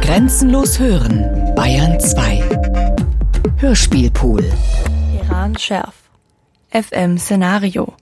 Grenzenlos 0.00 0.78
hören, 0.78 1.54
Bayern 1.54 1.98
2. 2.00 2.42
Hörspielpool. 3.56 4.44
Iran 5.22 5.56
Schärf. 5.58 5.94
FM 6.70 7.18
Szenario. 7.18 7.94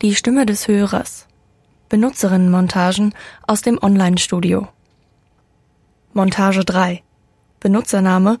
Die 0.00 0.14
Stimme 0.14 0.46
des 0.46 0.68
Hörers. 0.68 1.26
Benutzerinnenmontagen 1.88 3.14
aus 3.46 3.62
dem 3.62 3.78
Online-Studio. 3.82 4.68
Montage 6.12 6.64
3. 6.64 7.02
Benutzername 7.60 8.38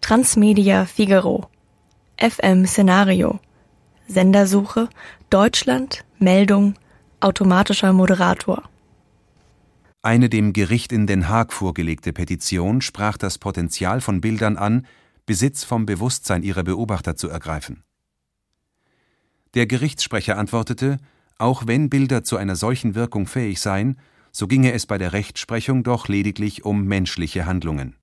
Transmedia 0.00 0.86
Figaro. 0.86 1.48
FM 2.16 2.66
Szenario. 2.66 3.38
Sendersuche 4.08 4.88
Deutschland 5.30 6.04
Meldung 6.18 6.74
automatischer 7.20 7.92
Moderator. 7.92 8.62
Eine 10.04 10.28
dem 10.28 10.52
Gericht 10.52 10.92
in 10.92 11.06
Den 11.06 11.30
Haag 11.30 11.50
vorgelegte 11.50 12.12
Petition 12.12 12.82
sprach 12.82 13.16
das 13.16 13.38
Potenzial 13.38 14.02
von 14.02 14.20
Bildern 14.20 14.58
an, 14.58 14.86
Besitz 15.24 15.64
vom 15.64 15.86
Bewusstsein 15.86 16.42
ihrer 16.42 16.62
Beobachter 16.62 17.16
zu 17.16 17.30
ergreifen. 17.30 17.84
Der 19.54 19.66
Gerichtssprecher 19.66 20.36
antwortete, 20.36 20.98
auch 21.38 21.66
wenn 21.66 21.88
Bilder 21.88 22.22
zu 22.22 22.36
einer 22.36 22.54
solchen 22.54 22.94
Wirkung 22.94 23.26
fähig 23.26 23.62
seien, 23.62 23.98
so 24.30 24.46
ginge 24.46 24.74
es 24.74 24.84
bei 24.84 24.98
der 24.98 25.14
Rechtsprechung 25.14 25.84
doch 25.84 26.06
lediglich 26.06 26.66
um 26.66 26.84
menschliche 26.84 27.46
Handlungen. 27.46 27.96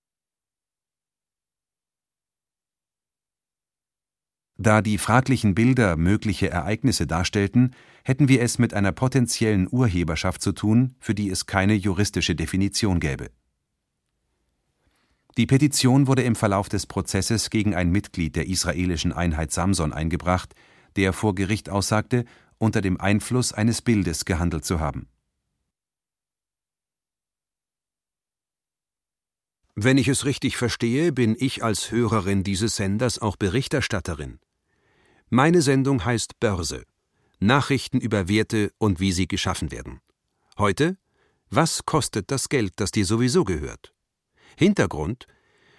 Da 4.62 4.84
die 4.84 5.00
fraglichen 5.00 5.56
Bilder 5.56 5.98
mögliche 5.98 6.52
Ereignisse 6.52 7.08
darstellten, 7.08 7.74
hätten 8.04 8.28
wir 8.28 8.44
es 8.44 8.60
mit 8.60 8.76
einer 8.76 8.92
potenziellen 8.92 9.68
Urheberschaft 9.72 10.40
zu 10.40 10.52
tun, 10.52 10.94
für 11.00 11.16
die 11.16 11.32
es 11.32 11.48
keine 11.48 11.74
juristische 11.74 12.36
Definition 12.36 13.00
gäbe. 13.00 13.32
Die 15.36 15.48
Petition 15.48 16.06
wurde 16.06 16.22
im 16.22 16.36
Verlauf 16.36 16.70
des 16.70 16.86
Prozesses 16.86 17.50
gegen 17.50 17.74
ein 17.74 17.90
Mitglied 17.90 18.36
der 18.36 18.48
israelischen 18.48 19.14
Einheit 19.14 19.52
Samson 19.52 19.94
eingebracht, 19.94 20.54
der 20.96 21.12
vor 21.12 21.34
Gericht 21.34 21.72
aussagte, 21.72 22.24
unter 22.60 22.82
dem 22.82 23.02
Einfluss 23.02 23.54
eines 23.54 23.82
Bildes 23.82 24.26
gehandelt 24.26 24.64
zu 24.64 24.80
haben. 24.80 25.08
Wenn 29.74 29.98
ich 29.98 30.08
es 30.08 30.26
richtig 30.26 30.56
verstehe, 30.56 31.12
bin 31.12 31.36
ich 31.40 31.64
als 31.64 31.90
Hörerin 31.90 32.44
dieses 32.44 32.76
Senders 32.76 33.18
auch 33.18 33.38
Berichterstatterin. 33.38 34.38
Meine 35.34 35.62
Sendung 35.62 36.04
heißt 36.04 36.42
Börse. 36.42 36.84
Nachrichten 37.40 38.02
über 38.02 38.28
Werte 38.28 38.74
und 38.80 39.00
wie 39.00 39.14
sie 39.14 39.30
geschaffen 39.30 39.72
werden. 39.72 40.02
Heute 40.58 40.98
Was 41.50 41.86
kostet 41.86 42.32
das 42.32 42.50
Geld, 42.50 42.74
das 42.76 42.92
dir 42.92 43.06
sowieso 43.06 43.46
gehört? 43.46 43.94
Hintergrund 44.58 45.28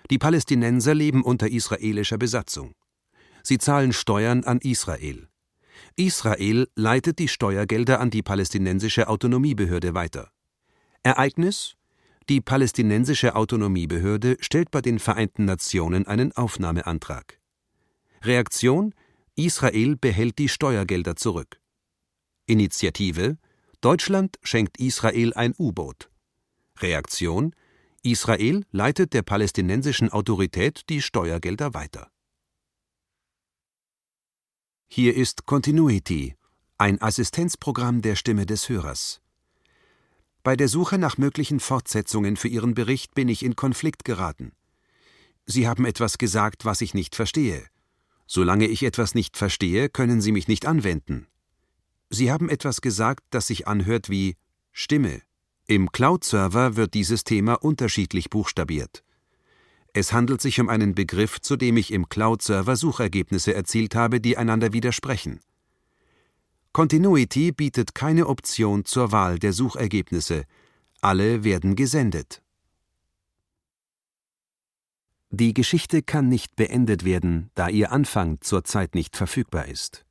Die 0.09 0.17
Palästinenser 0.17 0.95
leben 0.95 1.23
unter 1.23 1.51
israelischer 1.51 2.17
Besatzung. 2.17 2.75
Sie 3.43 3.59
zahlen 3.59 3.93
Steuern 3.93 4.43
an 4.45 4.59
Israel. 4.61 5.29
Israel 5.97 6.67
leitet 6.75 7.19
die 7.19 7.29
Steuergelder 7.29 8.01
an 8.01 8.09
die 8.09 8.23
palästinensische 8.23 9.07
Autonomiebehörde 9.07 9.93
weiter. 9.93 10.31
Ereignis 11.03 11.75
Die 12.31 12.41
palästinensische 12.41 13.37
Autonomiebehörde 13.37 14.39
stellt 14.41 14.71
bei 14.71 14.81
den 14.81 14.99
Vereinten 14.99 15.45
Nationen 15.45 16.07
einen 16.07 16.33
Aufnahmeantrag. 16.33 17.39
Reaktion 18.23 18.95
Israel 19.37 19.97
behält 19.97 20.39
die 20.39 20.49
Steuergelder 20.49 21.17
zurück. 21.17 21.61
Initiative 22.47 23.39
Deutschland 23.81 24.39
schenkt 24.43 24.79
Israel 24.79 25.33
ein 25.35 25.55
U-Boot. 25.59 26.11
Reaktion 26.79 27.55
Israel 28.03 28.65
leitet 28.73 29.15
der 29.15 29.23
palästinensischen 29.23 30.11
Autorität 30.11 30.89
die 30.89 31.01
Steuergelder 31.01 31.73
weiter. 31.73 32.11
Hier 34.89 35.15
ist 35.15 35.47
Continuity, 35.47 36.35
ein 36.77 37.01
Assistenzprogramm 37.01 38.03
der 38.03 38.17
Stimme 38.17 38.45
des 38.45 38.69
Hörers. 38.69 39.23
Bei 40.43 40.57
der 40.57 40.69
Suche 40.69 40.99
nach 40.99 41.17
möglichen 41.17 41.61
Fortsetzungen 41.61 42.37
für 42.37 42.49
Ihren 42.49 42.75
Bericht 42.75 43.15
bin 43.15 43.29
ich 43.29 43.45
in 43.45 43.57
Konflikt 43.57 44.05
geraten. 44.05 44.53
Sie 45.47 45.67
haben 45.67 45.87
etwas 45.87 46.19
gesagt, 46.19 46.65
was 46.65 46.81
ich 46.81 46.93
nicht 46.93 47.15
verstehe. 47.15 47.65
Solange 48.35 48.67
ich 48.67 48.83
etwas 48.83 49.15
nicht 49.15 49.37
verstehe, 49.37 49.91
können 49.91 50.23
Sie 50.23 50.33
mich 50.33 50.49
nicht 50.49 50.65
anwenden. 50.65 51.27
Sie 52.09 52.33
haben 52.33 52.49
etwas 52.49 52.81
gesagt, 52.81 53.25
das 53.29 53.49
sich 53.49 53.69
anhört 53.69 54.09
wie 54.09 54.37
Stimme. 54.71 55.21
Im 55.67 55.93
Cloud-Server 55.93 56.75
wird 56.75 56.95
dieses 56.95 57.25
Thema 57.25 57.63
unterschiedlich 57.63 58.31
buchstabiert. 58.31 59.05
Es 59.93 60.15
handelt 60.15 60.41
sich 60.41 60.59
um 60.61 60.71
einen 60.71 60.95
Begriff, 60.95 61.43
zu 61.43 61.57
dem 61.57 61.77
ich 61.77 61.93
im 61.93 62.09
Cloud-Server 62.09 62.75
Suchergebnisse 62.75 63.53
erzielt 63.53 63.95
habe, 63.95 64.19
die 64.19 64.39
einander 64.39 64.73
widersprechen. 64.73 65.41
Continuity 66.73 67.53
bietet 67.53 67.95
keine 67.95 68.29
Option 68.29 68.87
zur 68.87 69.13
Wahl 69.13 69.39
der 69.39 69.53
Suchergebnisse. 69.53 70.45
Alle 71.03 71.45
werden 71.45 71.77
gesendet. 71.77 72.42
Die 75.35 75.55
Geschichte 75.55 76.03
kann 76.03 76.29
nicht 76.29 76.57
beendet 76.57 77.07
werden, 77.07 77.51
da 77.55 77.71
ihr 77.71 77.91
Anfang 77.91 78.43
zurzeit 78.43 78.95
nicht 78.95 79.17
verfügbar 79.17 79.67
ist. 79.67 80.05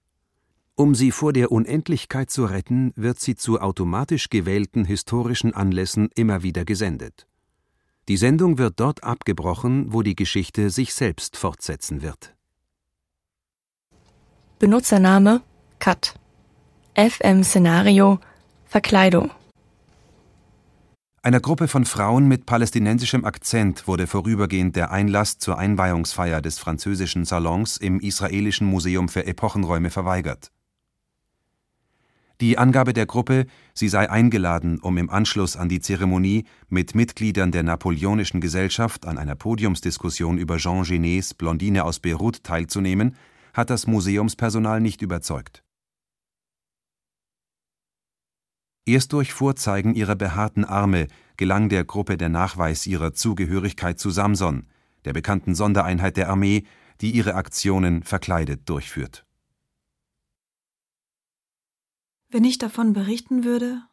Um 0.73 0.95
sie 0.95 1.11
vor 1.11 1.31
der 1.31 1.51
Unendlichkeit 1.51 2.31
zu 2.31 2.45
retten, 2.45 2.91
wird 2.95 3.19
sie 3.19 3.35
zu 3.35 3.61
automatisch 3.61 4.29
gewählten 4.29 4.83
historischen 4.83 5.53
Anlässen 5.53 6.09
immer 6.15 6.41
wieder 6.41 6.65
gesendet. 6.65 7.27
Die 8.07 8.17
Sendung 8.17 8.57
wird 8.57 8.79
dort 8.79 9.03
abgebrochen, 9.03 9.93
wo 9.93 10.01
die 10.01 10.15
Geschichte 10.15 10.71
sich 10.71 10.95
selbst 10.95 11.37
fortsetzen 11.37 12.01
wird. 12.01 12.33
Benutzername 14.57 15.43
Cut. 15.77 16.15
FM 16.95 17.43
Szenario 17.43 18.19
Verkleidung 18.65 19.29
einer 21.23 21.39
Gruppe 21.39 21.67
von 21.67 21.85
Frauen 21.85 22.27
mit 22.27 22.47
palästinensischem 22.47 23.25
Akzent 23.25 23.87
wurde 23.87 24.07
vorübergehend 24.07 24.75
der 24.75 24.89
Einlass 24.89 25.37
zur 25.37 25.59
Einweihungsfeier 25.59 26.41
des 26.41 26.57
französischen 26.57 27.25
Salons 27.25 27.77
im 27.77 27.99
Israelischen 27.99 28.65
Museum 28.65 29.07
für 29.07 29.27
Epochenräume 29.27 29.91
verweigert. 29.91 30.51
Die 32.41 32.57
Angabe 32.57 32.93
der 32.93 33.05
Gruppe, 33.05 33.45
sie 33.75 33.87
sei 33.87 34.09
eingeladen, 34.09 34.79
um 34.79 34.97
im 34.97 35.11
Anschluss 35.11 35.55
an 35.55 35.69
die 35.69 35.79
Zeremonie 35.79 36.45
mit 36.69 36.95
Mitgliedern 36.95 37.51
der 37.51 37.61
Napoleonischen 37.61 38.41
Gesellschaft 38.41 39.05
an 39.05 39.19
einer 39.19 39.35
Podiumsdiskussion 39.35 40.39
über 40.39 40.57
Jean 40.57 40.81
Genets 40.81 41.35
Blondine 41.35 41.83
aus 41.83 41.99
Beirut 41.99 42.43
teilzunehmen, 42.43 43.15
hat 43.53 43.69
das 43.69 43.85
Museumspersonal 43.85 44.81
nicht 44.81 45.03
überzeugt 45.03 45.61
Erst 48.85 49.13
durch 49.13 49.33
Vorzeigen 49.33 49.93
ihrer 49.93 50.15
behaarten 50.15 50.65
Arme 50.65 51.07
gelang 51.37 51.69
der 51.69 51.85
Gruppe 51.85 52.17
der 52.17 52.29
Nachweis 52.29 52.87
ihrer 52.87 53.13
Zugehörigkeit 53.13 53.99
zu 53.99 54.09
Samson, 54.09 54.67
der 55.05 55.13
bekannten 55.13 55.55
Sondereinheit 55.55 56.17
der 56.17 56.29
Armee, 56.29 56.65
die 56.99 57.11
ihre 57.11 57.35
Aktionen 57.35 58.03
verkleidet 58.03 58.67
durchführt. 58.69 59.25
Wenn 62.29 62.43
ich 62.43 62.57
davon 62.57 62.93
berichten 62.93 63.43
würde, 63.43 63.83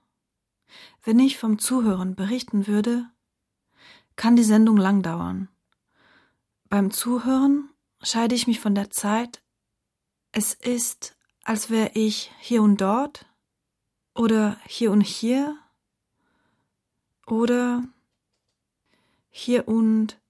wenn 1.03 1.19
ich 1.19 1.39
vom 1.39 1.59
Zuhören 1.59 2.15
berichten 2.15 2.67
würde, 2.67 3.07
kann 4.17 4.37
die 4.37 4.45
Sendung 4.45 4.77
lang 4.77 5.03
dauern. 5.03 5.49
Beim 6.69 6.91
Zuhören 6.91 7.71
scheide 8.03 8.35
ich 8.35 8.47
mich 8.47 8.61
von 8.61 8.75
der 8.75 8.91
Zeit. 8.91 9.43
Es 10.33 10.55
ist, 10.55 11.17
als 11.45 11.71
wäre 11.71 11.91
ich 11.95 12.31
hier 12.41 12.63
und 12.63 12.81
dort, 12.81 13.28
oder 14.19 14.61
hier 14.67 14.91
und 14.91 15.03
hier 15.03 15.57
oder 17.25 17.85
hier 19.31 19.69
und 19.69 20.21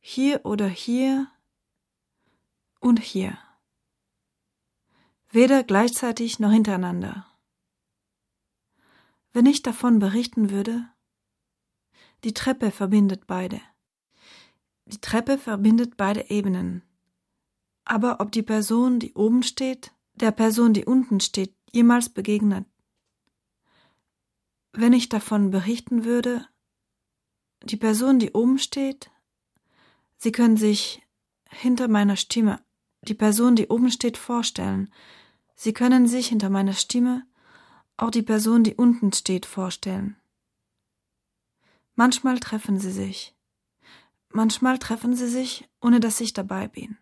hier 0.00 0.44
oder 0.44 0.66
hier 0.66 1.30
und 2.80 3.00
hier. 3.00 3.38
Weder 5.30 5.62
gleichzeitig 5.62 6.40
noch 6.40 6.50
hintereinander. 6.50 7.26
Wenn 9.32 9.46
ich 9.46 9.62
davon 9.62 10.00
berichten 10.00 10.50
würde, 10.50 10.88
die 12.24 12.34
Treppe 12.34 12.72
verbindet 12.72 13.28
beide. 13.28 13.60
Die 14.86 15.00
Treppe 15.00 15.38
verbindet 15.38 15.96
beide 15.96 16.30
Ebenen. 16.30 16.82
Aber 17.84 18.18
ob 18.20 18.32
die 18.32 18.42
Person, 18.42 18.98
die 18.98 19.14
oben 19.14 19.44
steht, 19.44 19.92
der 20.14 20.32
Person, 20.32 20.72
die 20.72 20.84
unten 20.84 21.20
steht, 21.20 21.55
jemals 21.76 22.08
begegnet. 22.08 22.66
Wenn 24.72 24.92
ich 24.92 25.08
davon 25.08 25.50
berichten 25.50 26.04
würde, 26.04 26.46
die 27.62 27.76
Person, 27.76 28.18
die 28.18 28.32
oben 28.32 28.58
steht, 28.58 29.10
Sie 30.18 30.32
können 30.32 30.56
sich 30.56 31.02
hinter 31.50 31.88
meiner 31.88 32.16
Stimme 32.16 32.64
die 33.02 33.14
Person, 33.14 33.54
die 33.54 33.68
oben 33.68 33.90
steht, 33.90 34.16
vorstellen. 34.16 34.92
Sie 35.54 35.72
können 35.72 36.08
sich 36.08 36.28
hinter 36.28 36.50
meiner 36.50 36.72
Stimme 36.72 37.24
auch 37.96 38.10
die 38.10 38.22
Person, 38.22 38.64
die 38.64 38.74
unten 38.74 39.12
steht, 39.12 39.46
vorstellen. 39.46 40.16
Manchmal 41.94 42.40
treffen 42.40 42.80
sie 42.80 42.90
sich. 42.90 43.36
Manchmal 44.30 44.78
treffen 44.78 45.14
sie 45.14 45.28
sich, 45.28 45.68
ohne 45.80 46.00
dass 46.00 46.20
ich 46.20 46.32
dabei 46.32 46.66
bin. 46.66 46.98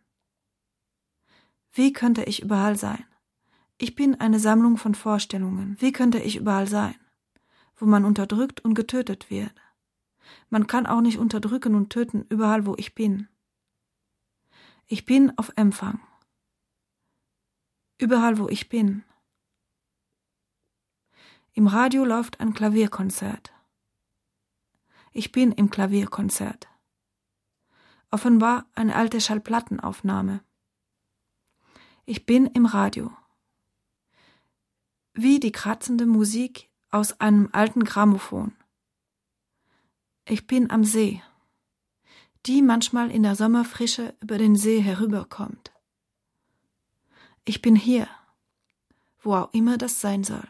Wie 1.72 1.92
könnte 1.92 2.24
ich 2.24 2.42
überall 2.42 2.76
sein? 2.76 3.04
Ich 3.84 3.94
bin 3.94 4.18
eine 4.18 4.40
Sammlung 4.40 4.78
von 4.78 4.94
Vorstellungen. 4.94 5.76
Wie 5.78 5.92
könnte 5.92 6.18
ich 6.18 6.36
überall 6.36 6.66
sein? 6.66 6.94
Wo 7.76 7.84
man 7.84 8.06
unterdrückt 8.06 8.64
und 8.64 8.72
getötet 8.72 9.28
wird. 9.28 9.52
Man 10.48 10.66
kann 10.66 10.86
auch 10.86 11.02
nicht 11.02 11.18
unterdrücken 11.18 11.74
und 11.74 11.90
töten 11.90 12.24
überall, 12.30 12.64
wo 12.64 12.76
ich 12.78 12.94
bin. 12.94 13.28
Ich 14.86 15.04
bin 15.04 15.36
auf 15.36 15.52
Empfang. 15.56 16.00
Überall, 17.98 18.38
wo 18.38 18.48
ich 18.48 18.70
bin. 18.70 19.04
Im 21.52 21.66
Radio 21.66 22.06
läuft 22.06 22.40
ein 22.40 22.54
Klavierkonzert. 22.54 23.52
Ich 25.12 25.30
bin 25.30 25.52
im 25.52 25.68
Klavierkonzert. 25.68 26.68
Offenbar 28.10 28.64
eine 28.74 28.96
alte 28.96 29.20
Schallplattenaufnahme. 29.20 30.42
Ich 32.06 32.24
bin 32.24 32.46
im 32.46 32.64
Radio. 32.64 33.14
Wie 35.16 35.38
die 35.38 35.52
kratzende 35.52 36.06
Musik 36.06 36.68
aus 36.90 37.20
einem 37.20 37.48
alten 37.52 37.84
Grammophon. 37.84 38.52
Ich 40.24 40.48
bin 40.48 40.72
am 40.72 40.82
See, 40.82 41.22
die 42.46 42.62
manchmal 42.62 43.12
in 43.12 43.22
der 43.22 43.36
Sommerfrische 43.36 44.16
über 44.20 44.38
den 44.38 44.56
See 44.56 44.80
herüberkommt. 44.80 45.72
Ich 47.44 47.62
bin 47.62 47.76
hier, 47.76 48.08
wo 49.20 49.34
auch 49.34 49.54
immer 49.54 49.78
das 49.78 50.00
sein 50.00 50.24
soll. 50.24 50.48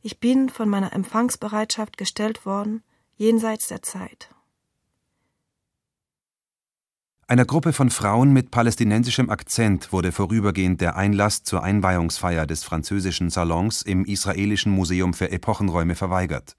Ich 0.00 0.20
bin 0.20 0.48
von 0.48 0.68
meiner 0.68 0.92
Empfangsbereitschaft 0.92 1.96
gestellt 1.96 2.46
worden, 2.46 2.84
jenseits 3.16 3.66
der 3.66 3.82
Zeit. 3.82 4.32
Einer 7.30 7.44
Gruppe 7.44 7.74
von 7.74 7.90
Frauen 7.90 8.32
mit 8.32 8.50
palästinensischem 8.50 9.28
Akzent 9.28 9.92
wurde 9.92 10.12
vorübergehend 10.12 10.80
der 10.80 10.96
Einlass 10.96 11.42
zur 11.42 11.62
Einweihungsfeier 11.62 12.46
des 12.46 12.64
französischen 12.64 13.28
Salons 13.28 13.82
im 13.82 14.06
Israelischen 14.06 14.72
Museum 14.72 15.12
für 15.12 15.30
Epochenräume 15.30 15.94
verweigert. 15.94 16.56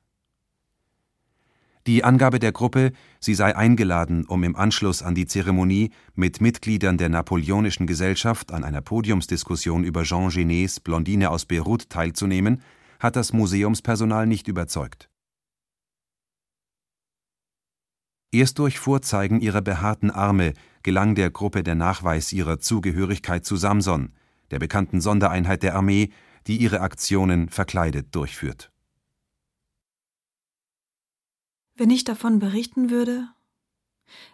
Die 1.88 2.04
Angabe 2.04 2.38
der 2.38 2.52
Gruppe, 2.52 2.92
sie 3.20 3.34
sei 3.34 3.56
eingeladen, 3.56 4.26
um 4.28 4.44
im 4.44 4.56
Anschluss 4.56 5.02
an 5.02 5.16
die 5.16 5.26
Zeremonie 5.26 5.90
mit 6.14 6.40
Mitgliedern 6.40 7.00
der 7.00 7.10
Napoleonischen 7.10 7.88
Gesellschaft 7.88 8.52
an 8.52 8.64
einer 8.64 8.82
Podiumsdiskussion 8.82 9.84
über 9.84 10.04
Jean 10.04 10.30
Genets 10.30 10.80
Blondine 10.80 11.32
aus 11.32 11.48
Beirut 11.48 11.90
teilzunehmen, 11.90 12.62
hat 13.00 13.16
das 13.16 13.34
Museumspersonal 13.34 14.28
nicht 14.28 14.48
überzeugt. 14.48 15.10
Erst 18.32 18.60
durch 18.60 18.78
Vorzeigen 18.80 19.42
ihrer 19.42 19.62
behaarten 19.62 20.12
Arme 20.12 20.54
gelang 20.84 21.16
der 21.16 21.32
Gruppe 21.32 21.64
der 21.64 21.76
Nachweis 21.76 22.32
ihrer 22.32 22.60
Zugehörigkeit 22.60 23.44
zu 23.44 23.56
Samson, 23.56 24.14
der 24.52 24.60
bekannten 24.60 25.02
Sondereinheit 25.02 25.64
der 25.64 25.76
Armee, 25.76 26.12
die 26.46 26.58
ihre 26.58 26.82
Aktionen 26.82 27.50
verkleidet 27.50 28.14
durchführt. 28.14 28.72
Wenn 31.76 31.90
ich 31.90 32.04
davon 32.04 32.40
berichten 32.40 32.90
würde, 32.90 33.30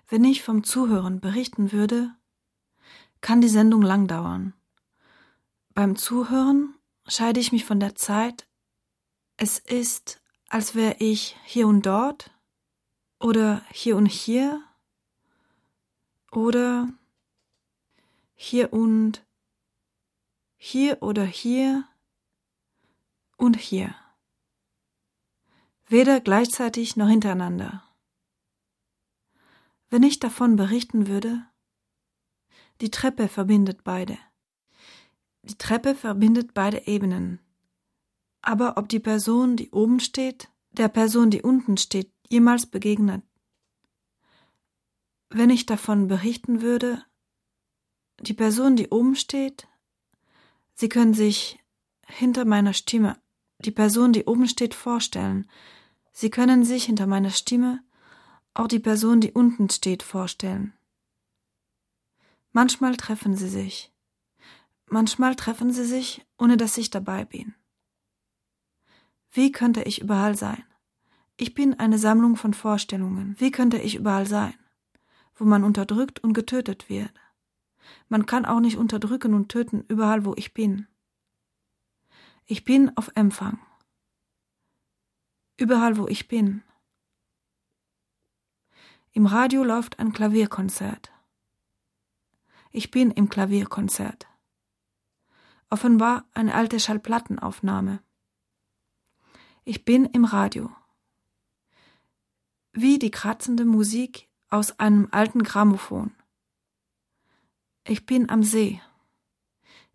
wenn 0.09 0.23
ich 0.23 0.43
vom 0.43 0.63
Zuhören 0.63 1.19
berichten 1.21 1.71
würde, 1.71 2.11
kann 3.21 3.39
die 3.39 3.49
Sendung 3.49 3.81
lang 3.81 4.07
dauern. 4.07 4.53
Beim 5.73 5.95
Zuhören 5.95 6.75
scheide 7.07 7.39
ich 7.39 7.51
mich 7.51 7.65
von 7.65 7.79
der 7.79 7.95
Zeit, 7.95 8.47
es 9.37 9.59
ist, 9.59 10.21
als 10.49 10.75
wäre 10.75 10.95
ich 10.99 11.37
hier 11.45 11.67
und 11.67 11.85
dort 11.85 12.34
oder 13.19 13.61
hier 13.71 13.95
und 13.95 14.07
hier 14.07 14.63
oder 16.31 16.89
hier 18.35 18.73
und 18.73 19.25
hier 20.57 21.01
oder 21.01 21.23
hier 21.23 21.87
und 23.37 23.57
hier. 23.57 23.95
Weder 25.87 26.19
gleichzeitig 26.19 26.95
noch 26.95 27.07
hintereinander. 27.07 27.83
Wenn 29.89 30.03
ich 30.03 30.19
davon 30.19 30.55
berichten 30.55 31.07
würde, 31.07 31.45
die 32.81 32.91
Treppe 32.91 33.27
verbindet 33.27 33.83
beide. 33.83 34.17
Die 35.43 35.57
Treppe 35.57 35.95
verbindet 35.95 36.53
beide 36.53 36.87
Ebenen. 36.87 37.39
Aber 38.41 38.77
ob 38.77 38.89
die 38.89 38.99
Person, 38.99 39.55
die 39.55 39.71
oben 39.71 39.99
steht, 39.99 40.49
der 40.71 40.89
Person, 40.89 41.29
die 41.29 41.41
unten 41.41 41.77
steht, 41.77 42.11
jemals 42.29 42.65
begegnet. 42.65 43.23
Wenn 45.29 45.49
ich 45.49 45.65
davon 45.65 46.07
berichten 46.07 46.61
würde, 46.61 47.03
die 48.21 48.33
Person, 48.33 48.75
die 48.75 48.89
oben 48.89 49.15
steht, 49.15 49.67
Sie 50.77 50.89
können 50.89 51.13
sich 51.13 51.57
hinter 52.05 52.43
meiner 52.43 52.73
Stimme 52.73 53.17
die 53.59 53.71
Person, 53.71 54.11
die 54.11 54.25
oben 54.25 54.47
steht, 54.47 54.73
vorstellen. 54.73 55.49
Sie 56.11 56.29
können 56.29 56.65
sich 56.65 56.85
hinter 56.85 57.07
meiner 57.07 57.29
Stimme 57.29 57.81
auch 58.53 58.67
die 58.67 58.79
Person, 58.79 59.21
die 59.21 59.31
unten 59.31 59.69
steht, 59.69 60.03
vorstellen. 60.03 60.73
Manchmal 62.51 62.95
treffen 62.95 63.35
sie 63.35 63.49
sich. 63.49 63.91
Manchmal 64.87 65.35
treffen 65.35 65.73
sie 65.73 65.85
sich, 65.85 66.25
ohne 66.37 66.57
dass 66.57 66.77
ich 66.77 66.89
dabei 66.89 67.25
bin. 67.25 67.55
Wie 69.31 69.51
könnte 69.51 69.83
ich 69.83 70.01
überall 70.01 70.35
sein? 70.35 70.63
Ich 71.37 71.53
bin 71.53 71.73
eine 71.79 71.97
Sammlung 71.97 72.37
von 72.37 72.53
Vorstellungen. 72.53 73.35
Wie 73.39 73.51
könnte 73.51 73.77
ich 73.77 73.95
überall 73.95 74.25
sein? 74.25 74.53
Wo 75.35 75.43
man 75.43 75.65
unterdrückt 75.65 76.19
und 76.19 76.33
getötet 76.33 76.89
wird. 76.89 77.13
Man 78.07 78.25
kann 78.25 78.45
auch 78.45 78.61
nicht 78.61 78.77
unterdrücken 78.77 79.33
und 79.33 79.49
töten 79.49 79.83
überall, 79.87 80.23
wo 80.25 80.33
ich 80.35 80.53
bin. 80.53 80.87
Ich 82.45 82.63
bin 82.63 82.95
auf 82.95 83.11
Empfang. 83.15 83.59
Überall, 85.57 85.97
wo 85.97 86.07
ich 86.07 86.27
bin. 86.27 86.63
Im 89.11 89.25
Radio 89.25 89.63
läuft 89.63 89.99
ein 89.99 90.13
Klavierkonzert. 90.13 91.11
Ich 92.71 92.91
bin 92.91 93.11
im 93.11 93.29
Klavierkonzert. 93.29 94.27
Offenbar 95.69 96.25
eine 96.33 96.53
alte 96.53 96.79
Schallplattenaufnahme. 96.79 98.01
Ich 99.63 99.83
bin 99.83 100.05
im 100.05 100.25
Radio. 100.25 100.69
Wie 102.77 102.99
die 102.99 103.09
kratzende 103.09 103.63
Musik 103.63 104.27
aus 104.49 104.79
einem 104.79 105.07
alten 105.11 105.43
Grammophon. 105.43 106.11
Ich 107.85 108.05
bin 108.05 108.29
am 108.29 108.43
See, 108.43 108.81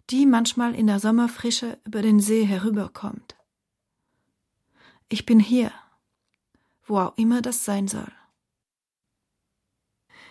die 0.09 0.25
manchmal 0.25 0.75
in 0.75 0.87
der 0.87 0.99
Sommerfrische 0.99 1.79
über 1.85 2.01
den 2.01 2.21
See 2.21 2.47
herüberkommt. 2.47 3.37
Ich 5.11 5.27
bin 5.27 5.41
hier, 5.41 5.73
wo 6.87 6.99
auch 7.01 7.19
immer 7.19 7.43
das 7.43 7.67
sein 7.67 7.87
soll. 7.87 8.11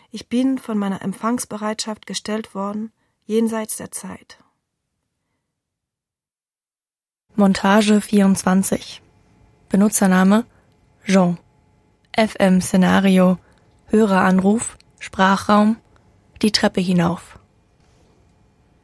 Ich 0.09 0.27
bin 0.27 0.57
von 0.57 0.75
meiner 0.75 1.03
Empfangsbereitschaft 1.03 2.07
gestellt 2.07 2.55
worden, 2.55 2.91
jenseits 3.25 3.77
der 3.77 3.91
Zeit. 3.91 4.43
Montage 7.35 8.01
24 8.01 9.03
Benutzername 9.69 10.47
Jean. 11.05 11.37
FM 12.17 12.61
Szenario 12.61 13.37
Höreranruf 13.87 14.77
Sprachraum 14.99 15.77
die 16.41 16.51
Treppe 16.51 16.81
hinauf. 16.81 17.39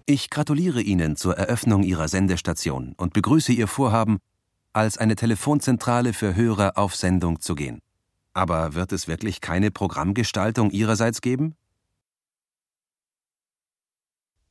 Ich 0.06 0.30
gratuliere 0.30 0.82
Ihnen 0.82 1.16
zur 1.16 1.38
Eröffnung 1.38 1.84
Ihrer 1.84 2.08
Sendestation 2.08 2.94
und 2.98 3.14
begrüße 3.14 3.54
Ihr 3.54 3.68
Vorhaben, 3.68 4.20
als 4.74 4.98
eine 4.98 5.16
Telefonzentrale 5.16 6.14
für 6.14 6.36
Hörer 6.36 6.78
auf 6.78 6.96
Sendung 6.96 7.40
zu 7.40 7.56
gehen. 7.56 7.80
Aber 8.34 8.74
wird 8.74 8.92
es 8.92 9.08
wirklich 9.08 9.42
keine 9.42 9.72
Programmgestaltung 9.72 10.70
Ihrerseits 10.72 11.22
geben? 11.22 11.56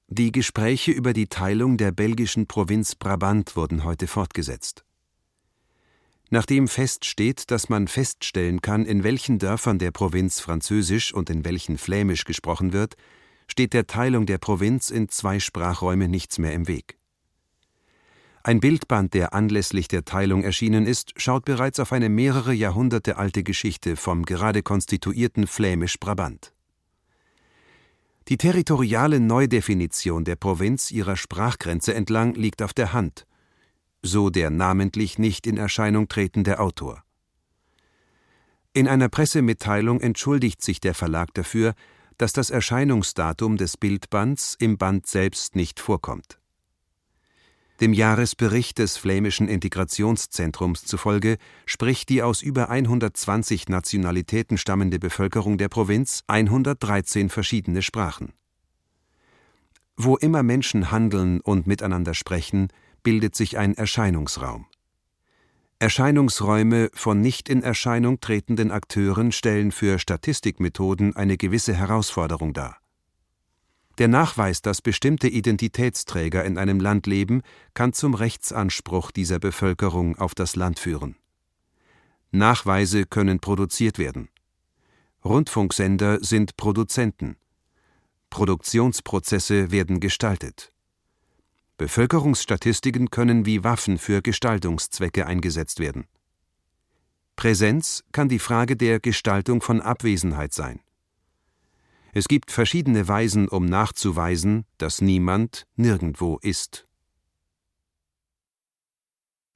Die 0.09 0.33
Gespräche 0.33 0.93
über 0.93 1.13
die 1.13 1.27
Teilung 1.27 1.77
der 1.77 1.93
belgischen 1.93 2.47
Provinz 2.47 2.95
Brabant 2.95 3.57
wurden 3.57 3.85
heute 3.85 4.07
fortgesetzt. 4.07 4.84
Nachdem 6.35 6.67
feststeht, 6.67 7.53
dass 7.53 7.69
man 7.69 7.87
feststellen 7.87 8.61
kann, 8.61 8.87
in 8.87 9.05
welchen 9.05 9.39
Dörfern 9.39 9.79
der 9.79 9.93
Provinz 9.93 10.41
Französisch 10.41 11.15
und 11.15 11.31
in 11.31 11.45
welchen 11.45 11.79
Flämisch 11.79 12.25
gesprochen 12.25 12.73
wird, 12.73 12.97
steht 13.47 13.73
der 13.73 13.87
Teilung 13.87 14.27
der 14.27 14.39
Provinz 14.39 14.91
in 14.91 15.09
zwei 15.09 15.39
Sprachräume 15.39 16.09
nichts 16.09 16.39
mehr 16.39 16.53
im 16.53 16.67
Weg. 16.67 16.99
Ein 18.43 18.59
Bildband, 18.59 19.15
der 19.15 19.33
anlässlich 19.33 19.87
der 19.87 20.05
Teilung 20.05 20.43
erschienen 20.43 20.89
ist, 20.89 21.13
schaut 21.19 21.45
bereits 21.45 21.79
auf 21.79 21.93
eine 21.93 22.09
mehrere 22.09 22.53
Jahrhunderte 22.53 23.17
alte 23.17 23.45
Geschichte 23.45 23.95
vom 23.95 24.25
gerade 24.25 24.65
konstituierten 24.65 25.47
Flämisch 25.47 26.01
Brabant. 26.01 26.53
Die 28.27 28.39
territoriale 28.39 29.21
Neudefinition 29.21 30.25
der 30.25 30.35
Provinz 30.35 30.91
ihrer 30.91 31.17
Sprachgrenze 31.17 31.95
entlang 31.95 32.35
liegt 32.35 32.61
auf 32.61 32.75
der 32.75 32.93
Hand 32.93 33.25
so 34.05 34.31
der 34.31 34.51
namentlich 34.51 35.19
nicht 35.19 35.47
in 35.47 35.57
Erscheinung 35.57 36.09
tretende 36.09 36.61
Autor. 36.61 37.03
In 38.75 38.87
einer 38.87 39.09
Pressemitteilung 39.09 40.01
entschuldigt 40.01 40.63
sich 40.63 40.81
der 40.81 40.95
Verlag 40.95 41.33
dafür, 41.35 41.75
dass 42.19 42.33
das 42.33 42.51
Erscheinungsdatum 42.51 43.57
des 43.57 43.77
Bildbands 43.77 44.57
im 44.59 44.79
Band 44.79 45.07
selbst 45.07 45.57
nicht 45.57 45.81
vorkommt. 45.81 46.39
Dem 47.81 47.93
Jahresbericht 47.93 48.79
des 48.79 48.97
flämischen 48.97 49.49
Integrationszentrums 49.49 50.85
zufolge 50.85 51.39
spricht 51.67 52.09
die 52.09 52.23
aus 52.23 52.41
über 52.41 52.69
120 52.69 53.69
Nationalitäten 53.69 54.59
stammende 54.59 55.01
Bevölkerung 55.01 55.59
der 55.59 55.69
Provinz 55.69 56.23
113 56.29 57.31
verschiedene 57.31 57.83
Sprachen. 57.83 58.33
Wo 59.97 60.17
immer 60.17 60.43
Menschen 60.43 60.91
handeln 60.91 61.41
und 61.41 61.67
miteinander 61.67 62.15
sprechen, 62.15 62.69
bildet 63.05 63.37
sich 63.37 63.57
ein 63.57 63.75
Erscheinungsraum. 63.75 64.67
Erscheinungsräume 65.79 66.91
von 66.95 67.21
nicht 67.21 67.49
in 67.49 67.63
Erscheinung 67.63 68.19
tretenden 68.19 68.73
Akteuren 68.73 69.31
stellen 69.31 69.71
für 69.71 70.01
Statistikmethoden 70.01 71.15
eine 71.15 71.37
gewisse 71.37 71.75
Herausforderung 71.75 72.53
dar. 72.53 72.79
Der 73.99 74.09
Nachweis, 74.09 74.61
dass 74.61 74.83
bestimmte 74.83 75.29
Identitätsträger 75.29 76.45
in 76.45 76.59
einem 76.59 76.81
Land 76.81 77.07
leben, 77.07 77.43
kann 77.75 77.93
zum 77.93 78.15
Rechtsanspruch 78.15 79.13
dieser 79.13 79.39
Bevölkerung 79.39 80.19
auf 80.19 80.35
das 80.35 80.57
Land 80.57 80.81
führen. 80.81 81.17
Nachweise 82.33 83.05
können 83.05 83.39
produziert 83.39 83.99
werden. 83.99 84.29
Rundfunksender 85.25 86.19
sind 86.25 86.57
Produzenten. 86.57 87.37
Produktionsprozesse 88.31 89.71
werden 89.71 90.01
gestaltet. 90.01 90.74
Bevölkerungsstatistiken 91.77 93.11
können 93.11 93.47
wie 93.47 93.65
Waffen 93.65 93.99
für 93.99 94.23
Gestaltungszwecke 94.23 95.27
eingesetzt 95.27 95.81
werden. 95.81 96.07
Präsenz 97.37 98.05
kann 98.13 98.29
die 98.29 98.39
Frage 98.39 98.77
der 98.77 99.01
Gestaltung 99.01 99.61
von 99.61 99.81
Abwesenheit 99.81 100.53
sein. 100.53 100.81
Es 102.13 102.29
gibt 102.29 102.53
verschiedene 102.53 103.09
Weisen, 103.09 103.49
um 103.49 103.65
nachzuweisen, 103.65 104.67
dass 104.79 105.01
niemand 105.01 105.67
nirgendwo 105.75 106.39
ist. 106.43 106.87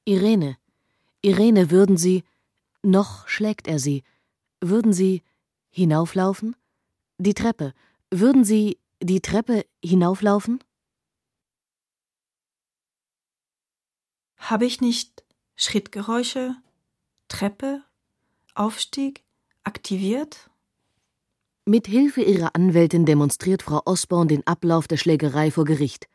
Irene, 0.04 0.56
Irene, 1.22 1.70
würden 1.70 1.96
Sie, 1.96 2.24
noch 2.82 3.28
schlägt 3.28 3.68
er 3.68 3.78
sie, 3.78 4.02
würden 4.60 4.92
Sie 4.92 5.22
hinauflaufen? 5.70 6.56
Die 7.18 7.34
Treppe, 7.34 7.74
würden 8.10 8.44
Sie 8.44 8.78
die 9.00 9.20
Treppe 9.20 9.64
hinauflaufen? 9.84 10.58
Habe 14.38 14.64
ich 14.64 14.80
nicht 14.80 15.24
Schrittgeräusche, 15.56 16.56
Treppe, 17.28 17.82
Aufstieg 18.54 19.24
aktiviert? 19.64 20.48
Mit 21.66 21.86
Hilfe 21.86 22.22
ihrer 22.22 22.54
Anwältin 22.54 23.04
demonstriert 23.04 23.62
Frau 23.62 23.82
Osborn 23.84 24.28
den 24.28 24.46
Ablauf 24.46 24.88
der 24.88 24.96
Schlägerei 24.96 25.50
vor 25.50 25.64
Gericht. 25.66 26.08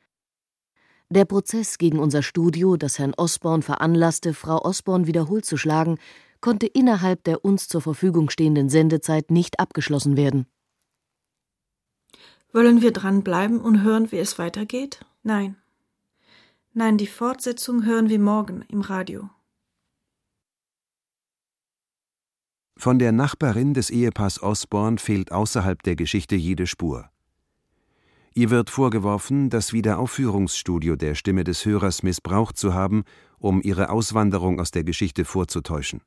Der 1.10 1.26
Prozess 1.26 1.78
gegen 1.78 2.00
unser 2.00 2.24
Studio, 2.24 2.76
das 2.76 2.98
Herrn 2.98 3.14
Osborn 3.16 3.62
veranlasste, 3.62 4.34
Frau 4.34 4.64
Osborn 4.64 5.06
wiederholt 5.06 5.46
zu 5.46 5.58
schlagen, 5.58 6.00
konnte 6.42 6.66
innerhalb 6.66 7.24
der 7.24 7.46
uns 7.46 7.68
zur 7.68 7.82
Verfügung 7.82 8.32
stehenden 8.32 8.70
Sendezeit 8.70 9.30
nicht 9.30 9.60
abgeschlossen 9.60 10.18
werden. 10.18 10.48
Wollen 12.52 12.82
wir 12.82 12.92
dranbleiben 12.92 13.62
und 13.62 13.84
hören, 13.84 14.12
wie 14.12 14.18
es 14.18 14.40
weitergeht? 14.40 15.06
Nein. 15.22 15.56
Nein, 16.76 16.98
die 16.98 17.06
Fortsetzung 17.06 17.86
hören 17.86 18.10
wir 18.10 18.18
morgen 18.18 18.66
im 18.68 18.82
Radio. 18.82 19.30
Von 22.76 22.98
der 22.98 23.12
Nachbarin 23.12 23.76
des 23.76 23.92
Ehepaars 23.92 24.42
Osborne 24.42 24.98
fehlt 24.98 25.32
außerhalb 25.32 25.84
der 25.84 25.96
Geschichte 25.96 26.36
jede 26.36 26.66
Spur. 26.66 27.12
Ihr 28.34 28.50
wird 28.50 28.72
vorgeworfen, 28.72 29.52
das 29.52 29.72
Wiederaufführungsstudio 29.72 30.96
der 30.96 31.14
Stimme 31.14 31.44
des 31.44 31.64
Hörers 31.64 32.02
missbraucht 32.02 32.58
zu 32.58 32.74
haben, 32.74 33.04
um 33.38 33.62
ihre 33.62 33.92
Auswanderung 33.92 34.60
aus 34.60 34.72
der 34.72 34.84
Geschichte 34.84 35.26
vorzutäuschen. 35.26 36.02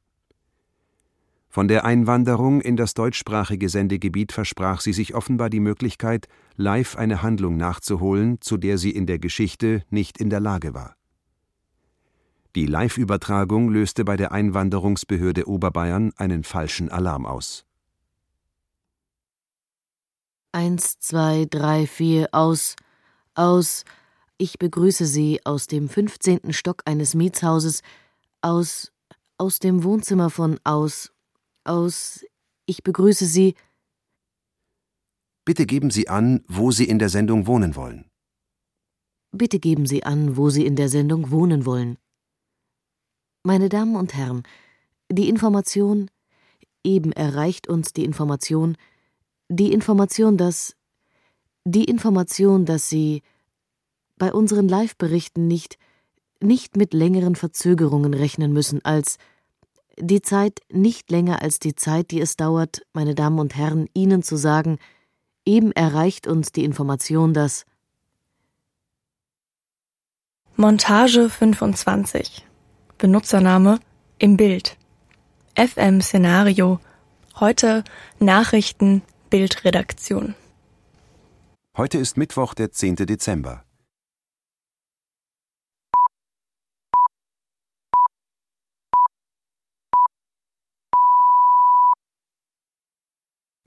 Von 1.57 1.69
der 1.69 1.87
Einwanderung 1.87 2.61
in 2.61 2.77
das 2.77 2.93
deutschsprachige 2.93 3.71
Sendegebiet 3.71 4.31
versprach 4.33 4.83
sie 4.83 4.93
sich 4.93 5.15
offenbar 5.15 5.49
die 5.49 5.59
Möglichkeit, 5.59 6.29
live 6.57 6.97
eine 6.97 7.23
Handlung 7.23 7.57
nachzuholen, 7.57 8.43
zu 8.43 8.59
der 8.59 8.77
sie 8.77 8.91
in 8.91 9.07
der 9.07 9.19
Geschichte 9.19 9.83
nicht 9.89 10.19
in 10.19 10.29
der 10.29 10.41
Lage 10.41 10.75
war. 10.75 10.97
Die 12.57 12.67
Live-Übertragung 12.67 13.71
löste 13.71 14.05
bei 14.05 14.19
der 14.19 14.33
Einwanderungsbehörde 14.33 15.49
Oberbayern 15.49 16.13
einen 16.17 16.45
falschen 16.45 16.91
Alarm 16.91 17.25
aus. 17.25 17.65
Eins, 20.53 20.99
zwei, 20.99 21.47
drei, 21.49 21.87
vier, 21.87 22.29
aus, 22.33 22.77
aus. 23.35 23.87
Ich 24.37 24.59
begrüße 24.59 25.07
Sie 25.07 25.41
aus 25.47 25.69
dem 25.69 25.89
fünfzehnten 25.89 26.53
Stock 26.53 26.83
eines 26.85 27.15
Mietshauses, 27.15 27.81
aus, 28.43 28.93
aus 29.39 29.59
dem 29.59 29.85
Wohnzimmer 29.85 30.29
von 30.29 30.61
aus, 30.63 31.13
aus 31.67 32.25
Ich 32.67 32.83
begrüße 32.83 33.27
Sie. 33.27 33.55
Bitte 35.45 35.67
geben 35.67 35.91
Sie 35.91 36.09
an, 36.09 36.45
wo 36.49 36.71
Sie 36.71 36.85
in 36.85 36.99
der 36.99 37.09
Sendung 37.09 37.47
wohnen 37.47 37.77
wollen. 37.77 38.11
Bitte 39.33 39.59
geben 39.59 39.87
Sie 39.87 40.03
an, 40.03 40.37
wo 40.37 40.51
Sie 40.51 40.67
in 40.67 40.77
der 40.77 40.89
Sendung 40.89 41.31
wohnen 41.31 41.67
wollen. 41.67 41.99
Meine 43.45 43.69
Damen 43.69 43.97
und 43.97 44.15
Herren, 44.15 44.43
die 45.11 45.29
Information, 45.29 46.11
eben 46.83 47.13
erreicht 47.13 47.69
uns 47.69 47.93
die 47.93 48.05
Information, 48.05 48.77
die 49.49 49.73
Information, 49.73 50.37
dass 50.37 50.75
die 51.65 51.85
Information, 51.85 52.65
dass 52.65 52.89
Sie 52.89 53.23
bei 54.19 54.33
unseren 54.33 54.69
Live-Berichten 54.69 55.47
nicht 55.47 55.79
nicht 56.41 56.77
mit 56.77 56.95
längeren 56.95 57.35
Verzögerungen 57.35 58.15
rechnen 58.15 58.53
müssen 58.53 58.85
als 58.85 59.19
die 59.99 60.23
Zeit 60.23 60.61
nicht 60.71 61.11
länger 61.11 61.43
als 61.43 61.59
die 61.59 61.75
Zeit, 61.75 62.11
die 62.11 62.21
es 62.21 62.37
dauert, 62.37 62.83
meine 62.93 63.15
Damen 63.15 63.39
und 63.39 63.57
Herren, 63.57 63.89
Ihnen 63.95 64.23
zu 64.23 64.37
sagen, 64.37 64.79
eben 65.45 65.73
erreicht 65.73 66.27
uns 66.27 66.53
die 66.53 66.65
Information, 66.65 67.35
dass 67.35 67.65
Montage 70.57 71.29
25 71.29 72.47
Benutzername 72.99 73.79
im 74.19 74.37
Bild 74.37 74.77
FM 75.55 76.01
Szenario 76.01 76.81
Heute 77.39 77.85
Nachrichten 78.19 79.03
Bildredaktion 79.29 80.35
Heute 81.77 81.99
ist 81.99 82.17
Mittwoch, 82.17 82.55
der 82.55 82.73
10. 82.73 82.97
Dezember. 82.97 83.66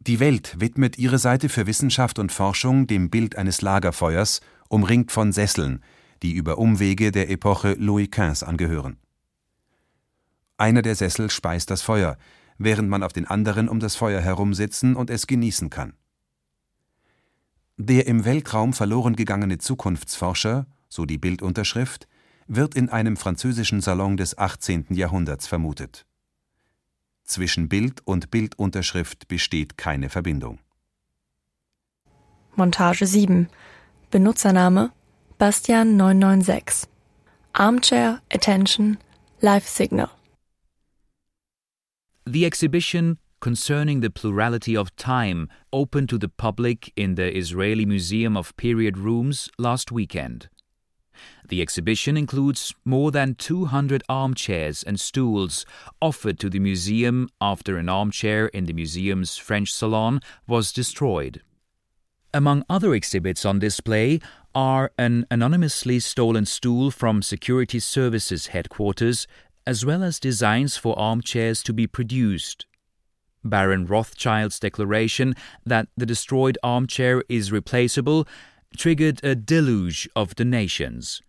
Die 0.02 0.22
Welt 0.22 0.56
widmet 0.58 0.98
ihre 0.98 1.20
Seite 1.20 1.50
für 1.50 1.68
Wissenschaft 1.68 2.20
und 2.20 2.32
Forschung 2.32 2.88
dem 2.88 3.10
Bild 3.10 3.36
eines 3.36 3.62
Lagerfeuers, 3.62 4.40
umringt 4.70 5.12
von 5.12 5.34
Sesseln, 5.34 5.84
die 6.24 6.32
über 6.32 6.58
Umwege 6.58 7.12
der 7.12 7.30
Epoche 7.30 7.74
Louis 7.74 8.10
XV 8.10 8.44
angehören. 8.44 8.98
Einer 10.58 10.82
der 10.82 10.96
Sessel 10.96 11.30
speist 11.30 11.70
das 11.70 11.82
Feuer, 11.82 12.18
während 12.58 12.90
man 12.90 13.04
auf 13.04 13.12
den 13.12 13.26
anderen 13.26 13.68
um 13.68 13.82
das 13.82 13.98
Feuer 13.98 14.22
herumsitzen 14.22 14.96
und 14.96 15.10
es 15.10 15.28
genießen 15.28 15.70
kann. 15.70 15.94
Der 17.78 18.08
im 18.08 18.24
Weltraum 18.24 18.72
verloren 18.72 19.18
gegangene 19.18 19.58
Zukunftsforscher, 19.58 20.66
so 20.88 21.06
die 21.06 21.18
Bildunterschrift, 21.18 22.08
wird 22.48 22.74
in 22.74 22.90
einem 22.90 23.18
französischen 23.18 23.82
Salon 23.82 24.16
des 24.16 24.38
18. 24.38 24.88
Jahrhunderts 24.92 25.48
vermutet 25.48 26.06
zwischen 27.30 27.70
Bild 27.70 28.02
und 28.06 28.32
Bildunterschrift 28.32 29.28
besteht 29.28 29.78
keine 29.78 30.10
Verbindung. 30.10 30.60
Montage 32.56 33.06
7 33.06 33.48
Benutzername 34.12 34.92
Bastian 35.38 35.96
996 35.96 36.90
Armchair 37.54 38.22
Attention 38.34 38.98
Live 39.40 39.68
Signal 39.68 40.10
The 42.26 42.46
exhibition 42.46 43.18
concerning 43.40 44.02
the 44.02 44.10
plurality 44.10 44.76
of 44.76 44.96
time 44.98 45.48
opened 45.72 46.10
to 46.10 46.18
the 46.20 46.28
public 46.28 46.92
in 46.96 47.16
the 47.16 47.36
Israeli 47.36 47.86
Museum 47.86 48.36
of 48.36 48.56
Period 48.58 48.98
Rooms 48.98 49.50
last 49.58 49.92
weekend. 49.92 50.50
The 51.48 51.62
exhibition 51.62 52.18
includes 52.18 52.74
more 52.86 53.12
than 53.12 53.36
200 53.36 54.04
armchairs 54.08 54.84
and 54.84 55.00
stools 55.00 55.66
offered 56.02 56.40
to 56.40 56.50
the 56.50 56.60
museum 56.60 57.30
after 57.42 57.78
an 57.78 57.90
armchair 57.90 58.48
in 58.48 58.66
the 58.66 58.74
museum's 58.74 59.38
French 59.38 59.74
salon 59.74 60.22
was 60.48 60.72
destroyed. 60.72 61.42
Among 62.34 62.64
other 62.70 62.94
exhibits 62.94 63.44
on 63.44 63.58
display 63.58 64.20
are 64.54 64.92
an 64.98 65.26
anonymously 65.32 66.00
stolen 66.00 66.46
stool 66.46 66.92
from 66.92 67.24
Security 67.24 67.80
Services 67.80 68.48
headquarters, 68.48 69.26
as 69.66 69.86
well 69.86 70.04
as 70.04 70.20
designs 70.20 70.78
for 70.78 70.98
armchairs 70.98 71.64
to 71.64 71.74
be 71.74 71.88
produced. 71.88 72.68
Baron 73.44 73.86
Rothschild's 73.86 74.60
declaration 74.60 75.34
that 75.66 75.88
the 75.96 76.06
destroyed 76.06 76.58
armchair 76.62 77.24
is 77.30 77.52
replaceable 77.52 78.28
triggered 78.78 79.24
a 79.24 79.36
deluge 79.36 80.08
of 80.16 80.36
donations. 80.36 81.22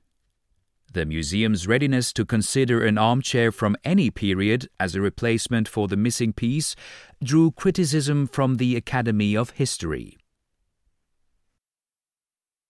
The 0.93 1.07
museum's 1.07 1.69
readiness 1.69 2.13
to 2.15 2.25
consider 2.25 2.85
an 2.85 2.99
armchair 2.99 3.53
from 3.53 3.77
any 3.85 4.11
period 4.11 4.69
as 4.81 4.95
a 4.95 5.01
replacement 5.01 5.69
for 5.69 5.87
the 5.87 5.97
missing 5.97 6.33
piece 6.33 6.75
drew 7.23 7.53
criticism 7.53 8.27
from 8.27 8.57
the 8.57 8.75
Academy 8.75 9.37
of 9.37 9.51
History. 9.51 10.19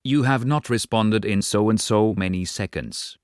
You 0.05 0.25
have 0.25 0.45
not 0.45 0.69
responded 0.69 1.25
in 1.25 1.41
so 1.41 1.71
and 1.71 1.81
so 1.81 2.15
many 2.15 2.45
seconds. 2.45 3.17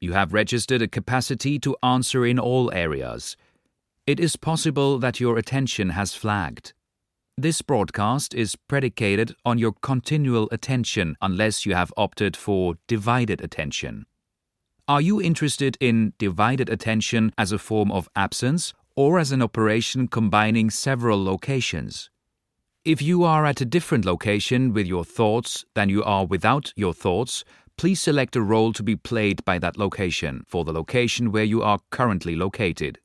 You 0.00 0.12
have 0.12 0.34
registered 0.34 0.82
a 0.82 0.88
capacity 0.88 1.58
to 1.60 1.76
answer 1.82 2.26
in 2.26 2.38
all 2.38 2.72
areas. 2.72 3.36
It 4.06 4.20
is 4.20 4.36
possible 4.36 4.98
that 4.98 5.20
your 5.20 5.38
attention 5.38 5.90
has 5.90 6.14
flagged. 6.14 6.74
This 7.36 7.62
broadcast 7.62 8.32
is 8.32 8.54
predicated 8.54 9.34
on 9.44 9.58
your 9.58 9.72
continual 9.82 10.48
attention 10.52 11.16
unless 11.20 11.66
you 11.66 11.74
have 11.74 11.92
opted 11.96 12.36
for 12.36 12.76
divided 12.86 13.40
attention. 13.40 14.06
Are 14.86 15.00
you 15.00 15.20
interested 15.20 15.76
in 15.80 16.12
divided 16.16 16.68
attention 16.68 17.32
as 17.36 17.50
a 17.50 17.58
form 17.58 17.90
of 17.90 18.08
absence 18.14 18.72
or 18.94 19.18
as 19.18 19.32
an 19.32 19.42
operation 19.42 20.06
combining 20.06 20.70
several 20.70 21.24
locations? 21.24 22.08
If 22.84 23.02
you 23.02 23.24
are 23.24 23.44
at 23.44 23.60
a 23.60 23.64
different 23.64 24.04
location 24.04 24.72
with 24.72 24.86
your 24.86 25.04
thoughts 25.04 25.64
than 25.74 25.88
you 25.88 26.04
are 26.04 26.26
without 26.26 26.72
your 26.76 26.94
thoughts, 26.94 27.42
please 27.76 28.00
select 28.00 28.36
a 28.36 28.42
role 28.42 28.72
to 28.72 28.84
be 28.84 28.94
played 28.94 29.44
by 29.44 29.58
that 29.58 29.76
location 29.76 30.44
for 30.46 30.64
the 30.64 30.72
location 30.72 31.32
where 31.32 31.42
you 31.42 31.62
are 31.62 31.80
currently 31.90 32.36
located. 32.36 33.00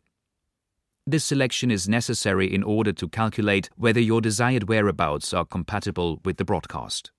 This 1.10 1.26
selection 1.26 1.72
is 1.72 1.90
necessary 1.90 2.54
in 2.54 2.62
order 2.62 2.94
to 2.94 3.08
calculate 3.08 3.72
whether 3.76 4.00
your 4.00 4.22
desired 4.22 4.70
whereabouts 4.70 5.34
are 5.34 5.44
compatible 5.44 6.22
with 6.24 6.38
the 6.38 6.46
broadcast. 6.46 7.10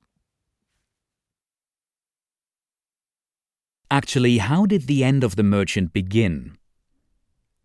Actually, 3.91 4.39
how 4.39 4.65
did 4.65 4.87
the 4.87 5.03
end 5.03 5.25
of 5.25 5.35
the 5.35 5.43
merchant 5.43 5.93
begin? 5.93 6.57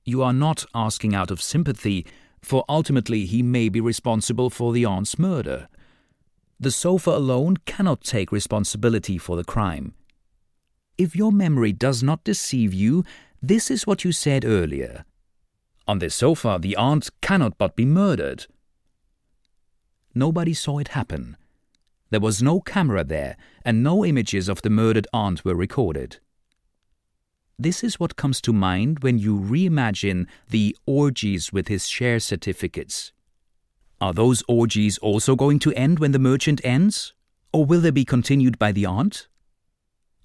You 0.03 0.23
are 0.23 0.33
not 0.33 0.65
asking 0.73 1.13
out 1.13 1.29
of 1.29 1.43
sympathy, 1.43 2.07
for 2.41 2.65
ultimately 2.67 3.27
he 3.27 3.43
may 3.43 3.69
be 3.69 3.79
responsible 3.79 4.49
for 4.49 4.73
the 4.73 4.83
aunt's 4.83 5.19
murder. 5.19 5.67
The 6.59 6.71
sofa 6.71 7.11
alone 7.11 7.57
cannot 7.67 8.01
take 8.01 8.31
responsibility 8.31 9.19
for 9.19 9.35
the 9.35 9.43
crime. 9.43 9.93
If 10.97 11.15
your 11.15 11.31
memory 11.31 11.71
does 11.71 12.01
not 12.01 12.23
deceive 12.23 12.73
you, 12.73 13.03
this 13.43 13.69
is 13.69 13.85
what 13.85 14.03
you 14.03 14.11
said 14.11 14.43
earlier. 14.43 15.05
On 15.87 15.99
this 15.99 16.15
sofa, 16.15 16.57
the 16.59 16.75
aunt 16.75 17.09
cannot 17.21 17.57
but 17.57 17.75
be 17.75 17.85
murdered. 17.85 18.47
Nobody 20.13 20.53
saw 20.53 20.79
it 20.79 20.89
happen. 20.89 21.37
There 22.09 22.19
was 22.19 22.41
no 22.41 22.61
camera 22.61 23.03
there, 23.03 23.37
and 23.63 23.83
no 23.83 24.05
images 24.05 24.47
of 24.47 24.61
the 24.61 24.69
murdered 24.69 25.07
aunt 25.13 25.43
were 25.43 25.55
recorded. 25.55 26.19
This 27.57 27.83
is 27.83 27.99
what 27.99 28.15
comes 28.15 28.41
to 28.41 28.53
mind 28.53 28.99
when 28.99 29.17
you 29.17 29.37
reimagine 29.39 30.27
the 30.49 30.75
orgies 30.85 31.53
with 31.53 31.67
his 31.67 31.87
share 31.87 32.19
certificates. 32.19 33.11
Are 34.01 34.13
those 34.13 34.43
orgies 34.47 34.97
also 34.97 35.35
going 35.35 35.59
to 35.59 35.73
end 35.73 35.99
when 35.99 36.11
the 36.11 36.19
merchant 36.19 36.59
ends? 36.63 37.13
Or 37.53 37.63
will 37.63 37.79
they 37.79 37.91
be 37.91 38.03
continued 38.05 38.59
by 38.59 38.71
the 38.71 38.85
aunt? 38.85 39.27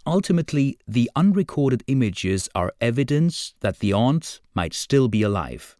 Ultimately, 0.06 0.78
the 0.88 1.10
unrecorded 1.14 1.84
images 1.86 2.48
are 2.54 2.72
evidence 2.80 3.54
that 3.60 3.80
the 3.80 3.92
aunt 3.92 4.40
might 4.54 4.74
still 4.74 5.08
be 5.08 5.22
alive. 5.22 5.76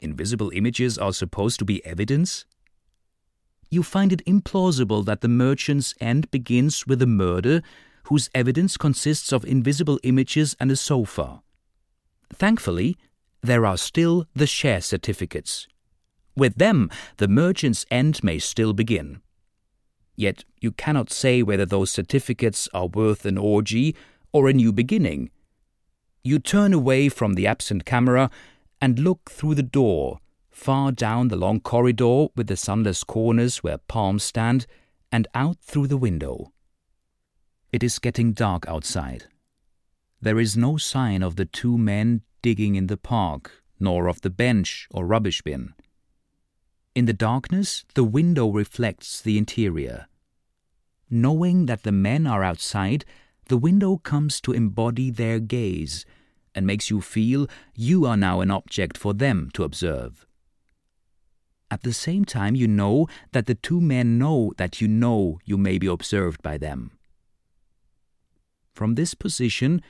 Invisible 0.00 0.50
images 0.54 0.98
are 0.98 1.12
supposed 1.12 1.58
to 1.58 1.64
be 1.64 1.84
evidence? 1.84 2.44
you 3.70 3.82
find 3.82 4.12
it 4.12 4.24
implausible 4.26 5.04
that 5.04 5.20
the 5.20 5.28
merchant's 5.28 5.94
end 6.00 6.30
begins 6.30 6.86
with 6.86 7.02
a 7.02 7.06
murder 7.06 7.62
whose 8.04 8.30
evidence 8.34 8.76
consists 8.76 9.32
of 9.32 9.44
invisible 9.44 9.98
images 10.02 10.56
and 10.60 10.70
a 10.70 10.76
sofa. 10.76 11.42
Thankfully, 12.32 12.96
there 13.42 13.66
are 13.66 13.76
still 13.76 14.26
the 14.34 14.46
share 14.46 14.80
certificates. 14.80 15.66
With 16.36 16.56
them, 16.56 16.90
the 17.16 17.28
merchant's 17.28 17.86
end 17.90 18.22
may 18.22 18.38
still 18.38 18.72
begin. 18.72 19.20
Yet 20.16 20.44
you 20.60 20.72
cannot 20.72 21.10
say 21.10 21.42
whether 21.42 21.66
those 21.66 21.90
certificates 21.90 22.68
are 22.74 22.88
worth 22.88 23.24
an 23.24 23.38
orgy 23.38 23.94
or 24.32 24.48
a 24.48 24.52
new 24.52 24.72
beginning. 24.72 25.30
You 26.24 26.38
turn 26.38 26.72
away 26.72 27.08
from 27.08 27.34
the 27.34 27.46
absent 27.46 27.84
camera 27.84 28.30
and 28.80 28.98
look 28.98 29.30
through 29.30 29.54
the 29.54 29.62
door 29.62 30.20
far 30.56 30.90
down 30.90 31.28
the 31.28 31.36
long 31.36 31.60
corridor 31.60 32.28
with 32.34 32.46
the 32.46 32.56
sunless 32.56 33.04
corners 33.04 33.58
where 33.58 33.76
palms 33.76 34.24
stand, 34.24 34.66
and 35.12 35.28
out 35.34 35.58
through 35.60 35.86
the 35.86 35.98
window. 35.98 36.50
It 37.72 37.82
is 37.82 37.98
getting 37.98 38.32
dark 38.32 38.66
outside. 38.66 39.24
There 40.20 40.40
is 40.40 40.56
no 40.56 40.78
sign 40.78 41.22
of 41.22 41.36
the 41.36 41.44
two 41.44 41.76
men 41.76 42.22
digging 42.40 42.74
in 42.74 42.86
the 42.86 42.96
park, 42.96 43.62
nor 43.78 44.08
of 44.08 44.22
the 44.22 44.30
bench 44.30 44.88
or 44.90 45.04
rubbish 45.04 45.42
bin. 45.42 45.74
In 46.96 47.04
the 47.04 47.12
darkness, 47.12 47.84
the 47.92 48.04
window 48.04 48.48
reflects 48.48 49.20
the 49.20 49.36
interior. 49.36 50.06
Knowing 51.10 51.66
that 51.66 51.82
the 51.82 51.92
men 51.92 52.26
are 52.26 52.42
outside, 52.42 53.04
the 53.48 53.58
window 53.58 53.98
comes 53.98 54.40
to 54.40 54.52
embody 54.52 55.10
their 55.10 55.38
gaze 55.38 56.06
and 56.54 56.66
makes 56.66 56.88
you 56.88 57.02
feel 57.02 57.48
you 57.74 58.06
are 58.06 58.16
now 58.16 58.40
an 58.40 58.50
object 58.50 58.96
for 58.96 59.12
them 59.12 59.50
to 59.52 59.62
observe. 59.62 60.26
At 61.70 61.82
the 61.82 61.92
same 61.92 62.24
time, 62.24 62.54
you 62.54 62.66
know 62.66 63.08
that 63.32 63.44
the 63.44 63.54
two 63.54 63.82
men 63.82 64.16
know 64.16 64.54
that 64.56 64.80
you 64.80 64.88
know 64.88 65.38
you 65.44 65.58
may 65.58 65.76
be 65.76 65.88
observed 65.88 66.40
by 66.40 66.56
them. 66.56 66.92
From 68.72 68.94
this 68.94 69.12
position, 69.12 69.82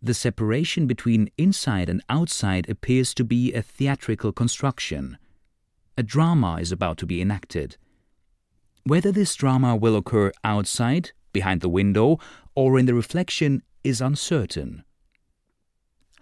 the 0.00 0.14
separation 0.14 0.86
between 0.86 1.28
inside 1.36 1.90
and 1.90 2.02
outside 2.08 2.70
appears 2.70 3.12
to 3.14 3.24
be 3.24 3.52
a 3.52 3.60
theatrical 3.60 4.32
construction. 4.32 5.18
A 5.96 6.02
drama 6.02 6.56
is 6.56 6.72
about 6.72 6.98
to 6.98 7.06
be 7.06 7.20
enacted. 7.20 7.76
Whether 8.82 9.12
this 9.12 9.34
drama 9.34 9.76
will 9.76 9.96
occur 9.96 10.32
outside, 10.42 11.12
behind 11.32 11.60
the 11.60 11.68
window, 11.68 12.18
or 12.54 12.78
in 12.78 12.86
the 12.86 12.94
reflection 12.94 13.62
is 13.82 14.00
uncertain. 14.00 14.84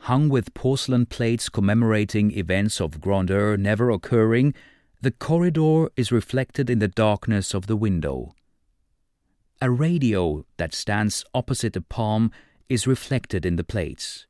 Hung 0.00 0.28
with 0.28 0.52
porcelain 0.52 1.06
plates 1.06 1.48
commemorating 1.48 2.36
events 2.36 2.80
of 2.80 3.00
grandeur 3.00 3.56
never 3.56 3.90
occurring, 3.90 4.54
the 5.00 5.10
corridor 5.10 5.88
is 5.96 6.12
reflected 6.12 6.68
in 6.68 6.78
the 6.78 6.88
darkness 6.88 7.54
of 7.54 7.66
the 7.66 7.76
window. 7.76 8.34
A 9.60 9.70
radio 9.70 10.44
that 10.58 10.74
stands 10.74 11.24
opposite 11.34 11.72
the 11.72 11.80
palm 11.80 12.30
is 12.68 12.86
reflected 12.86 13.46
in 13.46 13.56
the 13.56 13.64
plates. 13.64 14.26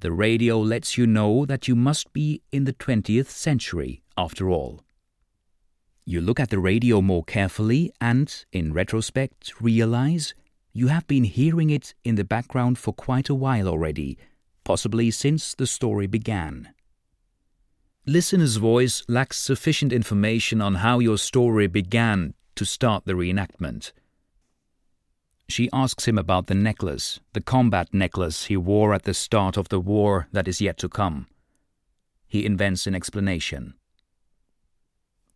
The 0.00 0.12
radio 0.12 0.60
lets 0.60 0.98
you 0.98 1.06
know 1.06 1.46
that 1.46 1.66
you 1.66 1.74
must 1.74 2.12
be 2.12 2.42
in 2.52 2.64
the 2.64 2.72
20th 2.72 3.28
century, 3.28 4.03
after 4.16 4.50
all. 4.50 4.82
You 6.04 6.20
look 6.20 6.38
at 6.38 6.50
the 6.50 6.58
radio 6.58 7.00
more 7.00 7.24
carefully 7.24 7.90
and, 8.00 8.44
in 8.52 8.72
retrospect, 8.72 9.60
realize 9.60 10.34
you 10.72 10.88
have 10.88 11.06
been 11.06 11.24
hearing 11.24 11.70
it 11.70 11.94
in 12.04 12.16
the 12.16 12.24
background 12.24 12.78
for 12.78 12.92
quite 12.92 13.28
a 13.28 13.34
while 13.34 13.68
already, 13.68 14.18
possibly 14.64 15.10
since 15.10 15.54
the 15.54 15.66
story 15.66 16.06
began. 16.06 16.70
Listener's 18.06 18.56
voice 18.56 19.02
lacks 19.08 19.38
sufficient 19.38 19.92
information 19.92 20.60
on 20.60 20.76
how 20.76 20.98
your 20.98 21.16
story 21.16 21.66
began 21.66 22.34
to 22.54 22.66
start 22.66 23.06
the 23.06 23.14
reenactment. 23.14 23.92
She 25.48 25.70
asks 25.72 26.06
him 26.06 26.18
about 26.18 26.46
the 26.46 26.54
necklace, 26.54 27.20
the 27.32 27.40
combat 27.40 27.94
necklace 27.94 28.46
he 28.46 28.56
wore 28.56 28.92
at 28.92 29.04
the 29.04 29.14
start 29.14 29.56
of 29.56 29.68
the 29.68 29.80
war 29.80 30.28
that 30.32 30.48
is 30.48 30.60
yet 30.60 30.76
to 30.78 30.88
come. 30.88 31.28
He 32.26 32.44
invents 32.44 32.86
an 32.86 32.94
explanation. 32.94 33.74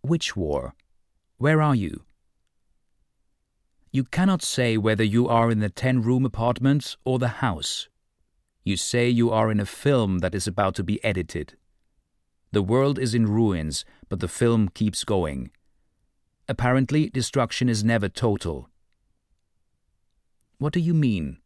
Which 0.02 0.36
war? 0.36 0.74
Where 1.36 1.60
are 1.60 1.74
you? 1.74 2.04
You 3.90 4.04
cannot 4.04 4.42
say 4.42 4.76
whether 4.76 5.04
you 5.04 5.28
are 5.28 5.50
in 5.50 5.60
the 5.60 5.70
ten 5.70 6.02
room 6.02 6.24
apartment 6.24 6.96
or 7.04 7.18
the 7.18 7.28
house. 7.28 7.88
You 8.64 8.76
say 8.76 9.08
you 9.08 9.30
are 9.30 9.50
in 9.50 9.60
a 9.60 9.66
film 9.66 10.18
that 10.18 10.34
is 10.34 10.46
about 10.46 10.74
to 10.74 10.84
be 10.84 11.02
edited. 11.02 11.56
The 12.52 12.62
world 12.62 12.98
is 12.98 13.14
in 13.14 13.26
ruins, 13.26 13.84
but 14.08 14.20
the 14.20 14.28
film 14.28 14.68
keeps 14.68 15.04
going. 15.04 15.50
Apparently, 16.48 17.10
destruction 17.10 17.68
is 17.68 17.84
never 17.84 18.08
total. 18.08 18.68
What 20.58 20.72
do 20.72 20.80
you 20.80 20.94
mean? 20.94 21.38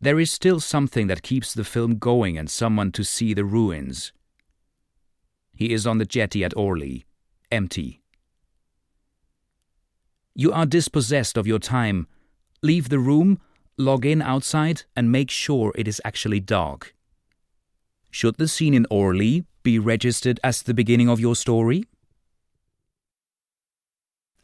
There 0.00 0.20
is 0.20 0.30
still 0.30 0.60
something 0.60 1.06
that 1.06 1.22
keeps 1.22 1.54
the 1.54 1.64
film 1.64 1.96
going 1.98 2.36
and 2.36 2.50
someone 2.50 2.92
to 2.92 3.04
see 3.04 3.34
the 3.34 3.44
ruins. 3.44 4.12
He 5.54 5.72
is 5.72 5.86
on 5.86 5.98
the 5.98 6.04
jetty 6.04 6.44
at 6.44 6.56
Orly, 6.56 7.06
empty. 7.50 8.02
You 10.34 10.52
are 10.52 10.66
dispossessed 10.66 11.36
of 11.36 11.46
your 11.46 11.60
time. 11.60 12.08
Leave 12.62 12.88
the 12.88 12.98
room, 12.98 13.40
log 13.76 14.04
in 14.04 14.20
outside, 14.20 14.82
and 14.96 15.12
make 15.12 15.30
sure 15.30 15.72
it 15.76 15.86
is 15.86 16.00
actually 16.04 16.40
dark. 16.40 16.94
Should 18.10 18.36
the 18.36 18.48
scene 18.48 18.74
in 18.74 18.86
Orly 18.90 19.44
be 19.62 19.78
registered 19.78 20.40
as 20.42 20.62
the 20.62 20.74
beginning 20.74 21.08
of 21.08 21.20
your 21.20 21.36
story? 21.36 21.84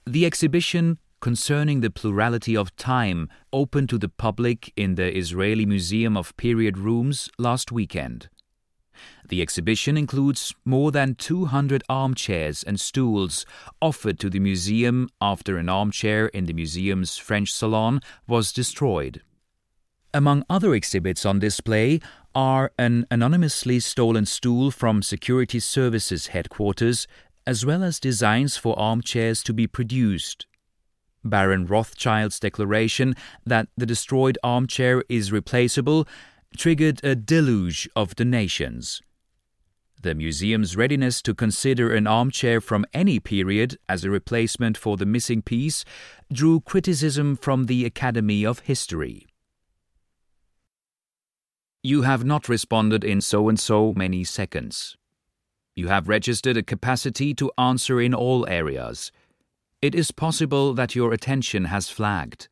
The 0.07 0.27
exhibition 0.27 0.99
concerning 1.21 1.81
the 1.81 1.91
plurality 1.91 2.57
of 2.57 2.75
time 2.77 3.29
opened 3.53 3.89
to 3.91 3.99
the 3.99 4.09
public 4.09 4.73
in 4.77 4.95
the 4.95 5.17
Israeli 5.17 5.67
Museum 5.67 6.17
of 6.17 6.37
Period 6.37 6.79
Rooms 6.79 7.29
last 7.39 7.71
weekend. 7.71 8.29
The 9.29 9.43
exhibition 9.43 9.97
includes 9.97 10.55
more 10.65 10.91
than 10.91 11.15
200 11.15 11.83
armchairs 11.89 12.63
and 12.63 12.81
stools 12.81 13.47
offered 13.81 14.19
to 14.21 14.31
the 14.31 14.41
museum 14.41 15.09
after 15.21 15.57
an 15.57 15.69
armchair 15.69 16.27
in 16.27 16.47
the 16.47 16.53
museum's 16.53 17.17
French 17.17 17.53
salon 17.53 18.01
was 18.27 18.53
destroyed. 18.53 19.23
Among 20.13 20.45
other 20.51 20.75
exhibits 20.75 21.25
on 21.25 21.39
display 21.39 22.01
are 22.35 22.73
an 22.79 23.07
anonymously 23.11 23.79
stolen 23.79 24.27
stool 24.27 24.71
from 24.71 25.03
Security 25.03 25.61
Services 25.61 26.29
headquarters, 26.29 27.07
as 27.47 27.65
well 27.65 27.85
as 27.85 28.01
designs 28.01 28.57
for 28.57 28.77
armchairs 28.79 29.43
to 29.45 29.53
be 29.53 29.67
produced. 29.67 30.47
Baron 31.25 31.67
Rothschild's 31.67 32.41
declaration 32.41 33.15
that 33.45 33.69
the 33.77 33.87
destroyed 33.87 34.39
armchair 34.43 35.05
is 35.09 35.33
replaceable 35.33 36.09
triggered 36.57 37.01
a 37.05 37.15
deluge 37.15 37.89
of 37.95 38.15
donations. 38.15 39.01
The 40.03 40.15
museum's 40.15 40.77
readiness 40.77 41.21
to 41.23 41.35
consider 41.35 41.95
an 41.95 42.07
armchair 42.07 42.61
from 42.61 42.87
any 42.95 43.21
period 43.21 43.77
as 43.89 44.03
a 44.03 44.11
replacement 44.11 44.79
for 44.79 44.97
the 44.97 45.05
missing 45.05 45.43
piece 45.43 45.85
drew 46.33 46.61
criticism 46.61 47.37
from 47.37 47.67
the 47.67 47.85
Academy 47.85 48.47
of 48.47 48.61
History. 48.61 49.27
You 51.83 52.03
have 52.03 52.25
not 52.25 52.49
responded 52.49 53.05
in 53.05 53.21
so 53.21 53.49
and 53.49 53.59
so 53.59 53.95
many 53.95 54.25
seconds. 54.25 54.97
You 55.75 55.89
have 55.89 56.09
registered 56.09 56.59
a 56.59 56.63
capacity 56.63 57.33
to 57.35 57.51
answer 57.57 58.01
in 58.01 58.13
all 58.13 58.47
areas. 58.49 59.13
It 59.81 59.95
is 59.95 60.11
possible 60.11 60.75
that 60.75 60.95
your 60.95 61.15
attention 61.15 61.67
has 61.67 61.89
flagged. 61.89 62.49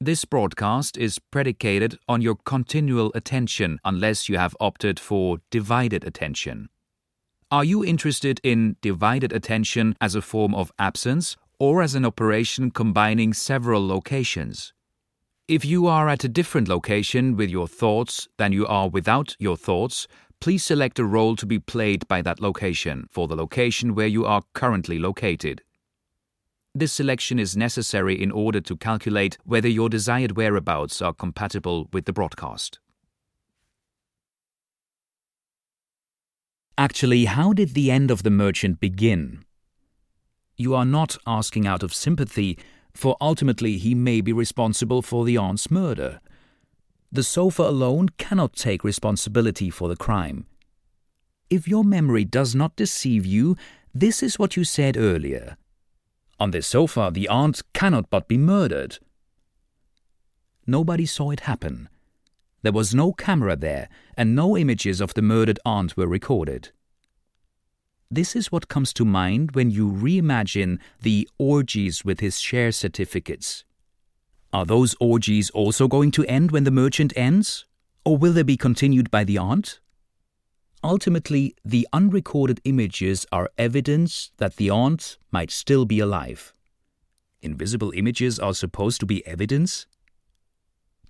This 0.00 0.24
broadcast 0.24 0.96
is 0.96 1.18
predicated 1.18 1.98
on 2.08 2.22
your 2.22 2.36
continual 2.36 3.10
attention 3.16 3.80
unless 3.84 4.28
you 4.28 4.38
have 4.38 4.56
opted 4.60 5.00
for 5.00 5.38
divided 5.50 6.04
attention. 6.04 6.68
Are 7.50 7.64
you 7.64 7.84
interested 7.84 8.40
in 8.44 8.76
divided 8.80 9.32
attention 9.32 9.96
as 10.00 10.14
a 10.14 10.22
form 10.22 10.54
of 10.54 10.70
absence 10.78 11.36
or 11.58 11.82
as 11.82 11.96
an 11.96 12.04
operation 12.04 12.70
combining 12.70 13.32
several 13.32 13.84
locations? 13.84 14.72
If 15.48 15.64
you 15.64 15.88
are 15.88 16.08
at 16.08 16.22
a 16.22 16.28
different 16.28 16.68
location 16.68 17.34
with 17.34 17.50
your 17.50 17.66
thoughts 17.66 18.28
than 18.36 18.52
you 18.52 18.68
are 18.68 18.88
without 18.88 19.34
your 19.40 19.56
thoughts, 19.56 20.06
please 20.40 20.62
select 20.62 21.00
a 21.00 21.04
role 21.04 21.34
to 21.34 21.44
be 21.44 21.58
played 21.58 22.06
by 22.06 22.22
that 22.22 22.40
location 22.40 23.08
for 23.10 23.26
the 23.26 23.34
location 23.34 23.96
where 23.96 24.06
you 24.06 24.24
are 24.24 24.42
currently 24.52 25.00
located. 25.00 25.60
This 26.78 26.92
selection 26.92 27.40
is 27.40 27.56
necessary 27.56 28.22
in 28.22 28.30
order 28.30 28.60
to 28.60 28.76
calculate 28.76 29.36
whether 29.42 29.66
your 29.66 29.88
desired 29.88 30.36
whereabouts 30.36 31.02
are 31.02 31.12
compatible 31.12 31.88
with 31.92 32.04
the 32.04 32.12
broadcast. 32.12 32.78
Actually, 36.78 37.24
how 37.24 37.52
did 37.52 37.74
the 37.74 37.90
end 37.90 38.12
of 38.12 38.22
the 38.22 38.30
merchant 38.30 38.78
begin? 38.78 39.44
You 40.56 40.76
are 40.76 40.84
not 40.84 41.16
asking 41.26 41.66
out 41.66 41.82
of 41.82 41.92
sympathy 41.92 42.56
for 42.94 43.16
ultimately 43.20 43.76
he 43.76 43.96
may 43.96 44.20
be 44.20 44.32
responsible 44.32 45.02
for 45.02 45.24
the 45.24 45.36
aunt's 45.36 45.72
murder. 45.72 46.20
The 47.10 47.24
sofa 47.24 47.62
alone 47.62 48.10
cannot 48.18 48.54
take 48.54 48.84
responsibility 48.84 49.68
for 49.68 49.88
the 49.88 49.96
crime. 49.96 50.46
If 51.50 51.66
your 51.66 51.82
memory 51.82 52.24
does 52.24 52.54
not 52.54 52.76
deceive 52.76 53.26
you, 53.26 53.56
this 53.92 54.22
is 54.22 54.38
what 54.38 54.56
you 54.56 54.62
said 54.62 54.96
earlier. 54.96 55.56
On 56.40 56.50
this 56.52 56.66
sofa, 56.66 57.10
the 57.12 57.28
aunt 57.28 57.62
cannot 57.72 58.10
but 58.10 58.28
be 58.28 58.38
murdered. 58.38 58.98
Nobody 60.66 61.06
saw 61.06 61.30
it 61.30 61.40
happen. 61.40 61.88
There 62.62 62.72
was 62.72 62.94
no 62.94 63.12
camera 63.12 63.56
there, 63.56 63.88
and 64.16 64.34
no 64.34 64.56
images 64.56 65.00
of 65.00 65.14
the 65.14 65.22
murdered 65.22 65.58
aunt 65.64 65.96
were 65.96 66.06
recorded. 66.06 66.70
This 68.10 68.34
is 68.34 68.50
what 68.50 68.68
comes 68.68 68.92
to 68.94 69.04
mind 69.04 69.52
when 69.52 69.70
you 69.70 69.90
reimagine 69.90 70.78
the 71.02 71.28
orgies 71.38 72.04
with 72.04 72.20
his 72.20 72.40
share 72.40 72.72
certificates. 72.72 73.64
Are 74.52 74.64
those 74.64 74.96
orgies 74.98 75.50
also 75.50 75.88
going 75.88 76.10
to 76.12 76.24
end 76.24 76.50
when 76.52 76.64
the 76.64 76.70
merchant 76.70 77.12
ends? 77.16 77.66
Or 78.04 78.16
will 78.16 78.32
they 78.32 78.42
be 78.42 78.56
continued 78.56 79.10
by 79.10 79.24
the 79.24 79.36
aunt? 79.38 79.80
Ultimately, 80.84 81.56
the 81.64 81.88
unrecorded 81.92 82.60
images 82.64 83.26
are 83.32 83.50
evidence 83.58 84.30
that 84.36 84.56
the 84.56 84.70
aunt 84.70 85.18
might 85.32 85.50
still 85.50 85.84
be 85.84 85.98
alive. 85.98 86.54
Invisible 87.42 87.92
images 87.92 88.38
are 88.38 88.54
supposed 88.54 89.00
to 89.00 89.06
be 89.06 89.26
evidence? 89.26 89.86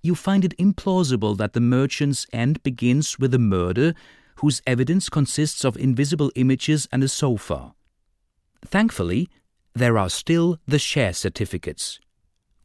You 0.01 0.15
find 0.15 0.43
it 0.45 0.57
implausible 0.57 1.37
that 1.37 1.53
the 1.53 1.61
merchant's 1.61 2.25
end 2.31 2.63
begins 2.63 3.19
with 3.19 3.33
a 3.33 3.39
murder 3.39 3.93
whose 4.37 4.61
evidence 4.65 5.09
consists 5.09 5.65
of 5.65 5.77
invisible 5.77 6.31
images 6.35 6.87
and 6.91 7.03
a 7.03 7.07
sofa. 7.07 7.73
Thankfully, 8.65 9.29
there 9.73 9.97
are 9.97 10.09
still 10.09 10.59
the 10.65 10.79
share 10.79 11.13
certificates. 11.13 11.99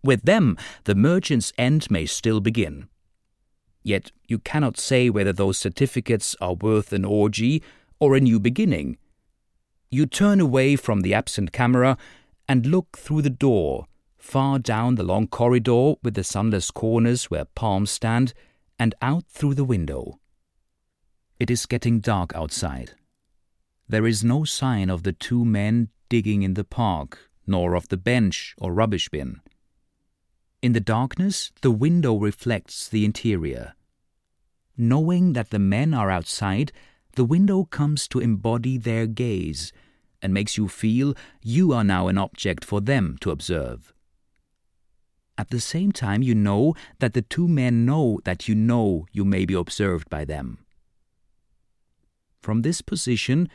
With 0.03 0.23
them, 0.23 0.57
the 0.85 0.95
merchant's 0.95 1.53
end 1.59 1.91
may 1.91 2.07
still 2.07 2.41
begin. 2.41 2.89
Yet 3.85 4.11
you 4.27 4.39
cannot 4.39 4.79
say 4.79 5.11
whether 5.11 5.33
those 5.33 5.59
certificates 5.59 6.35
are 6.41 6.55
worth 6.55 6.93
an 6.93 7.05
orgy 7.05 7.63
or 8.01 8.17
a 8.17 8.21
new 8.21 8.41
beginning. 8.41 8.97
You 9.91 10.07
turn 10.07 10.41
away 10.41 10.75
from 10.75 11.03
the 11.03 11.15
absent 11.15 11.53
camera 11.53 11.97
and 12.49 12.67
look 12.67 12.97
through 12.97 13.23
the 13.23 13.31
door, 13.31 13.87
far 14.17 14.59
down 14.59 14.95
the 14.95 15.03
long 15.03 15.29
corridor 15.29 15.95
with 16.03 16.15
the 16.15 16.25
sunless 16.25 16.71
corners 16.71 17.27
where 17.27 17.45
palms 17.45 17.91
stand, 17.91 18.33
and 18.79 18.95
out 19.03 19.25
through 19.29 19.55
the 19.55 19.65
window. 19.65 20.19
It 21.39 21.51
is 21.51 21.67
getting 21.67 22.01
dark 22.01 22.35
outside. 22.35 22.93
There 23.87 24.07
is 24.07 24.25
no 24.25 24.45
sign 24.45 24.89
of 24.89 25.03
the 25.03 25.13
two 25.13 25.45
men 25.45 25.91
digging 26.09 26.43
in 26.43 26.55
the 26.55 26.65
park, 26.65 27.31
nor 27.47 27.75
of 27.75 27.89
the 27.89 27.99
bench 27.99 28.55
or 28.59 28.73
rubbish 28.73 29.11
bin. 29.11 29.41
In 30.65 30.73
the 30.73 30.81
darkness, 30.81 31.53
the 31.61 31.71
window 31.71 32.17
reflects 32.17 32.89
the 32.89 33.05
interior. 33.05 33.75
Knowing 34.79 35.35
that 35.35 35.51
the 35.51 35.59
men 35.59 35.93
are 35.93 36.11
outside, 36.11 36.73
the 37.17 37.25
window 37.27 37.65
comes 37.65 38.09
to 38.09 38.19
embody 38.19 38.79
their 38.79 39.07
gaze 39.07 39.75
and 40.23 40.33
makes 40.33 40.57
you 40.57 40.67
feel 40.67 41.15
you 41.43 41.75
are 41.75 41.85
now 41.85 42.09
an 42.09 42.17
object 42.17 42.65
for 42.65 42.81
them 42.81 43.19
to 43.21 43.31
observe. 43.31 43.93
At 45.37 45.51
the 45.51 45.61
same 45.61 45.93
time, 45.93 46.23
you 46.23 46.35
know 46.35 46.75
that 46.99 47.13
the 47.13 47.21
two 47.21 47.47
men 47.47 47.85
know 47.85 48.21
that 48.25 48.49
you 48.49 48.55
know 48.55 49.05
you 49.13 49.27
may 49.27 49.45
be 49.45 49.53
observed 49.53 50.09
by 50.09 50.25
them. 50.25 50.65
From 52.41 52.63
this 52.63 52.81
position, 52.81 53.51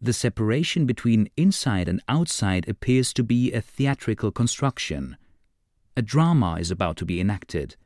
the 0.00 0.14
separation 0.14 0.86
between 0.86 1.28
inside 1.36 1.88
and 1.88 2.00
outside 2.08 2.66
appears 2.66 3.12
to 3.12 3.22
be 3.22 3.52
a 3.52 3.60
theatrical 3.60 4.30
construction. 4.30 5.18
A 5.96 6.02
drama 6.02 6.56
is 6.56 6.70
about 6.70 6.96
to 6.96 7.04
be 7.04 7.20
enacted. 7.20 7.76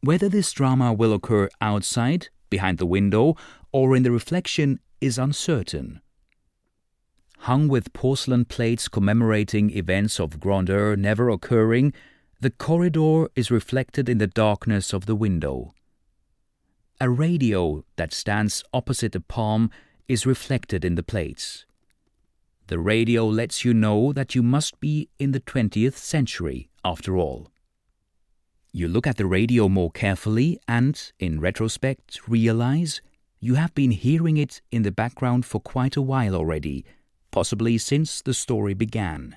Whether 0.00 0.28
this 0.28 0.50
drama 0.52 0.92
will 0.92 1.12
occur 1.12 1.48
outside, 1.60 2.28
behind 2.48 2.78
the 2.78 2.86
window, 2.86 3.36
or 3.70 3.94
in 3.94 4.02
the 4.02 4.10
reflection 4.10 4.80
is 5.00 5.18
uncertain. 5.18 6.00
Hung 7.40 7.68
with 7.68 7.92
porcelain 7.92 8.44
plates 8.44 8.88
commemorating 8.88 9.70
events 9.70 10.20
of 10.20 10.40
grandeur 10.40 10.96
never 10.96 11.28
occurring, 11.28 11.92
the 12.40 12.50
corridor 12.50 13.28
is 13.36 13.50
reflected 13.50 14.08
in 14.08 14.18
the 14.18 14.26
darkness 14.26 14.92
of 14.92 15.06
the 15.06 15.14
window. 15.16 15.74
A 17.00 17.10
radio 17.10 17.84
that 17.96 18.12
stands 18.12 18.64
opposite 18.72 19.12
the 19.12 19.20
palm 19.20 19.70
is 20.08 20.24
reflected 20.24 20.84
in 20.84 20.94
the 20.94 21.02
plates. 21.02 21.66
The 22.68 22.78
radio 22.78 23.26
lets 23.26 23.64
you 23.64 23.74
know 23.74 24.12
that 24.12 24.34
you 24.34 24.42
must 24.42 24.80
be 24.80 25.08
in 25.18 25.32
the 25.32 25.40
20th 25.40 25.96
century, 25.96 26.70
after 26.84 27.16
all. 27.16 27.50
You 28.72 28.88
look 28.88 29.06
at 29.06 29.16
the 29.18 29.26
radio 29.26 29.68
more 29.68 29.90
carefully 29.90 30.58
and, 30.66 31.12
in 31.18 31.40
retrospect, 31.40 32.26
realize 32.26 33.02
you 33.38 33.56
have 33.56 33.74
been 33.74 33.90
hearing 33.90 34.36
it 34.36 34.62
in 34.70 34.82
the 34.82 34.90
background 34.90 35.44
for 35.44 35.60
quite 35.60 35.96
a 35.96 36.02
while 36.02 36.34
already, 36.34 36.84
possibly 37.30 37.76
since 37.76 38.22
the 38.22 38.32
story 38.32 38.72
began. 38.72 39.36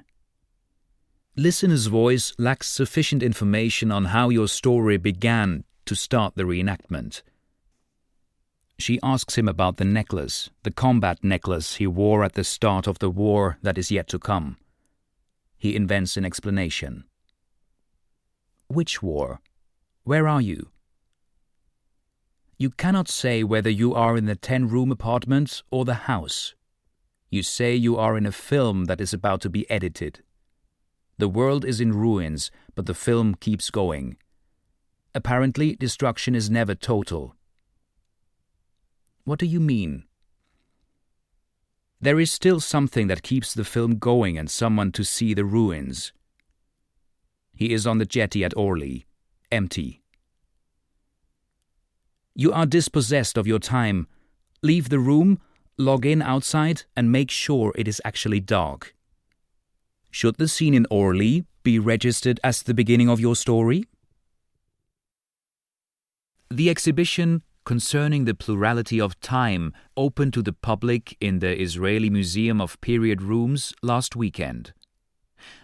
Listener's 1.35 1.87
voice 1.87 2.33
lacks 2.37 2.69
sufficient 2.69 3.21
information 3.21 3.91
on 3.91 4.05
how 4.05 4.29
your 4.29 4.47
story 4.47 4.95
began 4.95 5.65
to 5.85 5.95
start 5.95 6.35
the 6.35 6.43
reenactment. 6.43 7.23
She 8.77 8.99
asks 9.03 9.37
him 9.37 9.47
about 9.47 9.77
the 9.77 9.85
necklace, 9.85 10.49
the 10.63 10.71
combat 10.71 11.23
necklace 11.23 11.75
he 11.75 11.87
wore 11.87 12.23
at 12.23 12.33
the 12.33 12.43
start 12.43 12.87
of 12.87 12.99
the 12.99 13.09
war 13.09 13.57
that 13.61 13.77
is 13.77 13.91
yet 13.91 14.07
to 14.09 14.19
come. 14.19 14.57
He 15.57 15.75
invents 15.75 16.15
an 16.15 16.25
explanation. 16.25 17.05
Which 18.67 19.01
war? 19.01 19.41
Where 20.03 20.27
are 20.27 20.41
you? 20.41 20.69
You 22.57 22.69
cannot 22.69 23.09
say 23.09 23.43
whether 23.43 23.69
you 23.69 23.93
are 23.93 24.15
in 24.15 24.25
the 24.25 24.35
10 24.35 24.69
room 24.69 24.91
apartment 24.91 25.61
or 25.71 25.83
the 25.83 26.05
house. 26.09 26.55
You 27.29 27.43
say 27.43 27.75
you 27.75 27.97
are 27.97 28.17
in 28.17 28.25
a 28.25 28.31
film 28.31 28.85
that 28.85 29.01
is 29.01 29.13
about 29.13 29.41
to 29.41 29.49
be 29.49 29.69
edited. 29.69 30.23
The 31.17 31.27
world 31.27 31.65
is 31.65 31.81
in 31.81 31.93
ruins, 31.93 32.51
but 32.75 32.85
the 32.85 32.93
film 32.93 33.35
keeps 33.35 33.69
going. 33.69 34.17
Apparently, 35.13 35.75
destruction 35.75 36.35
is 36.35 36.49
never 36.49 36.75
total. 36.75 37.35
What 39.23 39.39
do 39.39 39.45
you 39.45 39.59
mean? 39.59 40.03
There 41.99 42.19
is 42.19 42.31
still 42.31 42.59
something 42.59 43.07
that 43.07 43.23
keeps 43.23 43.53
the 43.53 43.63
film 43.63 43.97
going 43.97 44.37
and 44.37 44.49
someone 44.49 44.91
to 44.91 45.03
see 45.03 45.33
the 45.33 45.45
ruins. 45.45 46.13
He 47.55 47.73
is 47.73 47.87
on 47.87 47.97
the 47.97 48.05
jetty 48.05 48.43
at 48.43 48.55
Orly, 48.57 49.05
empty. 49.51 50.01
You 52.35 52.51
are 52.51 52.65
dispossessed 52.65 53.37
of 53.37 53.47
your 53.47 53.59
time. 53.59 54.07
Leave 54.61 54.89
the 54.89 54.99
room, 54.99 55.39
log 55.77 56.05
in 56.05 56.21
outside, 56.21 56.83
and 56.95 57.11
make 57.11 57.31
sure 57.31 57.71
it 57.75 57.87
is 57.87 58.01
actually 58.03 58.41
dark. 58.41 58.93
Should 60.11 60.35
the 60.35 60.49
scene 60.49 60.73
in 60.73 60.85
Orly 60.89 61.45
be 61.63 61.79
registered 61.79 62.39
as 62.43 62.61
the 62.61 62.73
beginning 62.73 63.09
of 63.09 63.19
your 63.19 63.35
story? 63.35 63.85
The 66.49 66.69
exhibition 66.69 67.41
concerning 67.65 68.25
the 68.25 68.35
plurality 68.35 69.01
of 69.01 69.19
time 69.19 69.73
opened 69.97 70.33
to 70.33 70.41
the 70.41 70.53
public 70.53 71.17
in 71.19 71.39
the 71.39 71.59
Israeli 71.59 72.09
Museum 72.09 72.61
of 72.61 72.79
Period 72.81 73.21
Rooms 73.21 73.73
last 73.81 74.15
weekend. 74.15 74.73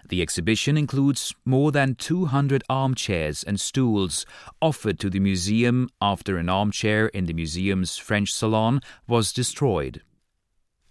The 0.08 0.22
exhibition 0.22 0.78
includes 0.78 1.34
more 1.46 1.72
than 1.72 1.96
200 1.96 2.64
armchairs 2.70 3.44
and 3.44 3.60
stools 3.60 4.26
offered 4.62 5.00
to 5.00 5.10
the 5.10 5.20
museum 5.20 5.90
after 6.02 6.38
an 6.38 6.50
armchair 6.50 7.08
in 7.08 7.26
the 7.26 7.34
museum's 7.34 7.98
French 7.98 8.34
salon 8.34 8.82
was 9.08 9.34
destroyed. 9.34 10.02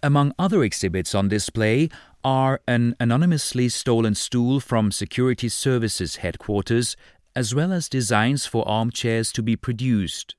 Among 0.03 0.33
other 0.39 0.65
exhibits 0.65 1.15
on 1.15 1.29
display 1.29 1.91
are 2.25 2.61
an 2.67 2.97
anonymously 2.99 3.69
stolen 3.69 4.15
stool 4.15 4.61
from 4.61 4.91
Security 4.91 5.49
Services 5.49 6.17
headquarters, 6.17 6.97
as 7.37 7.55
well 7.55 7.73
as 7.73 7.89
designs 7.89 8.47
for 8.47 8.67
armchairs 8.67 9.31
to 9.33 9.43
be 9.43 9.57
produced. 9.57 10.35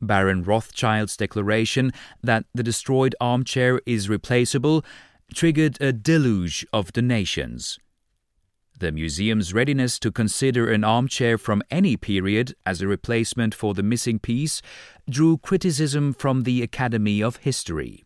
Baron 0.00 0.42
Rothschild's 0.42 1.16
declaration 1.16 1.92
that 2.22 2.44
the 2.54 2.62
destroyed 2.62 3.14
armchair 3.20 3.80
is 3.84 4.08
replaceable 4.08 4.84
triggered 5.34 5.80
a 5.80 5.92
deluge 5.92 6.66
of 6.72 6.92
donations. 6.92 7.78
The 8.78 8.92
museum's 8.92 9.52
readiness 9.52 9.98
to 9.98 10.12
consider 10.12 10.70
an 10.70 10.84
armchair 10.84 11.36
from 11.36 11.62
any 11.70 11.96
period 11.96 12.54
as 12.64 12.80
a 12.80 12.86
replacement 12.86 13.52
for 13.54 13.74
the 13.74 13.82
missing 13.82 14.20
piece 14.20 14.62
drew 15.10 15.36
criticism 15.38 16.12
from 16.12 16.44
the 16.44 16.62
Academy 16.62 17.20
of 17.20 17.38
History. 17.38 18.04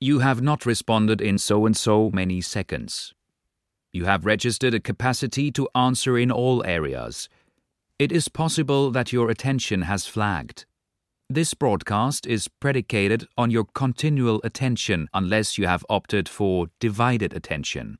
You 0.00 0.18
have 0.18 0.42
not 0.42 0.66
responded 0.66 1.20
in 1.20 1.38
so 1.38 1.64
and 1.64 1.76
so 1.76 2.10
many 2.10 2.40
seconds. 2.40 3.14
You 3.92 4.04
have 4.04 4.26
registered 4.26 4.74
a 4.74 4.80
capacity 4.80 5.50
to 5.52 5.68
answer 5.74 6.18
in 6.18 6.30
all 6.30 6.64
areas. 6.64 7.28
It 7.98 8.12
is 8.12 8.28
possible 8.28 8.90
that 8.90 9.12
your 9.12 9.30
attention 9.30 9.82
has 9.82 10.06
flagged. 10.06 10.66
This 11.30 11.52
broadcast 11.52 12.26
is 12.26 12.48
predicated 12.48 13.28
on 13.36 13.50
your 13.50 13.66
continual 13.74 14.40
attention 14.44 15.10
unless 15.12 15.58
you 15.58 15.66
have 15.66 15.84
opted 15.90 16.26
for 16.26 16.68
divided 16.80 17.34
attention. 17.34 17.98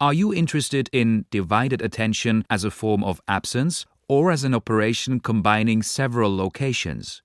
Are 0.00 0.14
you 0.14 0.32
interested 0.32 0.88
in 0.90 1.26
divided 1.30 1.82
attention 1.82 2.46
as 2.48 2.64
a 2.64 2.70
form 2.70 3.04
of 3.04 3.20
absence 3.28 3.84
or 4.08 4.30
as 4.30 4.44
an 4.44 4.54
operation 4.54 5.20
combining 5.20 5.82
several 5.82 6.34
locations? 6.34 7.22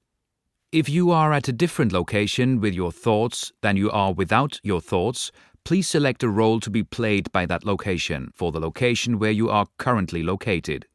If 0.74 0.90
you 0.90 1.12
are 1.12 1.32
at 1.32 1.48
a 1.48 1.54
different 1.54 1.94
location 1.94 2.60
with 2.60 2.74
your 2.74 2.92
thoughts 2.92 3.54
than 3.62 3.78
you 3.78 3.90
are 3.92 4.12
without 4.12 4.60
your 4.62 4.82
thoughts, 4.82 5.32
please 5.64 5.88
select 5.88 6.24
a 6.24 6.28
role 6.28 6.60
to 6.60 6.70
be 6.70 6.84
played 6.84 7.32
by 7.32 7.46
that 7.46 7.64
location 7.64 8.30
for 8.36 8.52
the 8.52 8.60
location 8.60 9.20
where 9.20 9.32
you 9.32 9.50
are 9.50 9.68
currently 9.78 10.22
located. 10.22 10.86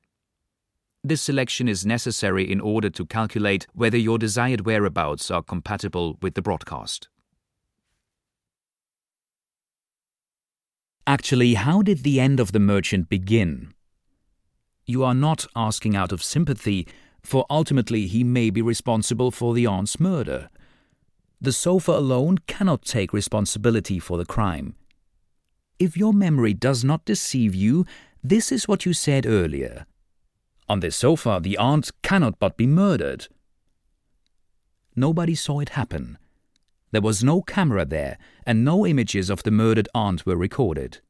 This 1.04 1.22
selection 1.22 1.68
is 1.68 1.87
necessary 1.87 2.50
in 2.50 2.61
order 2.61 2.90
to 2.90 3.06
calculate 3.06 3.66
whether 3.72 3.96
your 3.96 4.18
desired 4.18 4.66
whereabouts 4.66 5.30
are 5.30 5.42
compatible 5.42 6.18
with 6.20 6.34
the 6.34 6.42
broadcast. 6.42 7.08
Actually, 11.06 11.54
how 11.54 11.82
did 11.82 12.02
the 12.02 12.20
end 12.20 12.40
of 12.40 12.52
the 12.52 12.61
merchant 12.61 13.08
begin? 13.08 13.72
You 14.84 15.04
are 15.04 15.14
not 15.14 15.46
asking 15.54 15.94
out 15.94 16.12
of 16.12 16.22
sympathy, 16.22 16.87
for 17.22 17.46
ultimately 17.48 18.06
he 18.06 18.24
may 18.24 18.50
be 18.50 18.61
responsible 18.61 19.30
for 19.30 19.54
the 19.54 19.66
aunt's 19.66 20.00
murder. 20.00 20.50
The 21.40 21.52
sofa 21.52 21.92
alone 21.92 22.38
cannot 22.46 22.84
take 22.84 23.12
responsibility 23.12 23.98
for 23.98 24.18
the 24.18 24.26
crime. 24.26 24.74
If 25.78 25.96
your 25.96 26.12
memory 26.12 26.54
does 26.54 26.84
not 26.84 27.04
deceive 27.04 27.54
you, 27.54 27.87
this 28.22 28.50
is 28.50 28.66
what 28.66 28.84
you 28.84 28.92
said 28.92 29.24
earlier. 29.24 29.87
On 30.68 30.81
this 30.81 30.96
sofa, 30.96 31.40
the 31.42 31.57
aunt 31.57 31.90
cannot 32.02 32.38
but 32.38 32.57
be 32.57 32.66
murdered. 32.66 33.28
Nobody 34.94 35.35
saw 35.35 35.61
it 35.61 35.70
happen. 35.70 36.18
There 36.90 37.00
was 37.00 37.24
no 37.24 37.42
camera 37.42 37.85
there, 37.85 38.18
and 38.44 38.64
no 38.64 38.87
images 38.87 39.31
of 39.31 39.42
the 39.42 39.50
murdered 39.50 39.88
aunt 39.94 40.26
were 40.26 40.37
recorded. 40.37 41.00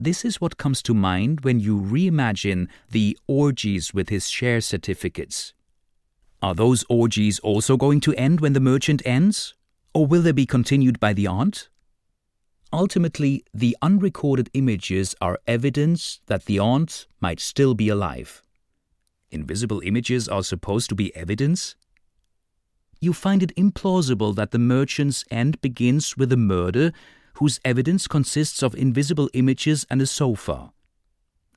This 0.00 0.24
is 0.24 0.40
what 0.40 0.58
comes 0.58 0.82
to 0.82 0.94
mind 0.94 1.40
when 1.40 1.58
you 1.58 1.80
reimagine 1.80 2.68
the 2.90 3.18
orgies 3.26 3.92
with 3.92 4.10
his 4.10 4.28
share 4.28 4.60
certificates. 4.60 5.54
Are 6.40 6.54
those 6.54 6.84
orgies 6.88 7.38
also 7.40 7.76
going 7.76 8.00
to 8.00 8.14
end 8.14 8.40
when 8.40 8.52
the 8.52 8.60
merchant 8.60 9.02
ends? 9.04 9.54
Or 9.92 10.06
will 10.06 10.22
they 10.22 10.32
be 10.32 10.46
continued 10.46 11.00
by 11.00 11.14
the 11.14 11.26
aunt? 11.26 11.68
Ultimately, 12.72 13.44
the 13.54 13.76
unrecorded 13.80 14.50
images 14.52 15.14
are 15.20 15.38
evidence 15.46 16.20
that 16.26 16.44
the 16.44 16.58
aunt 16.58 17.06
might 17.20 17.40
still 17.40 17.74
be 17.74 17.88
alive. 17.88 18.42
Invisible 19.30 19.80
images 19.80 20.28
are 20.28 20.42
supposed 20.42 20.88
to 20.90 20.94
be 20.94 21.14
evidence? 21.16 21.76
You 23.00 23.12
find 23.12 23.42
it 23.42 23.56
implausible 23.56 24.34
that 24.34 24.50
the 24.50 24.58
merchant's 24.58 25.24
end 25.30 25.60
begins 25.60 26.16
with 26.16 26.32
a 26.32 26.36
murder 26.36 26.92
whose 27.34 27.60
evidence 27.64 28.06
consists 28.06 28.62
of 28.62 28.74
invisible 28.74 29.30
images 29.32 29.86
and 29.88 30.02
a 30.02 30.06
sofa. 30.06 30.72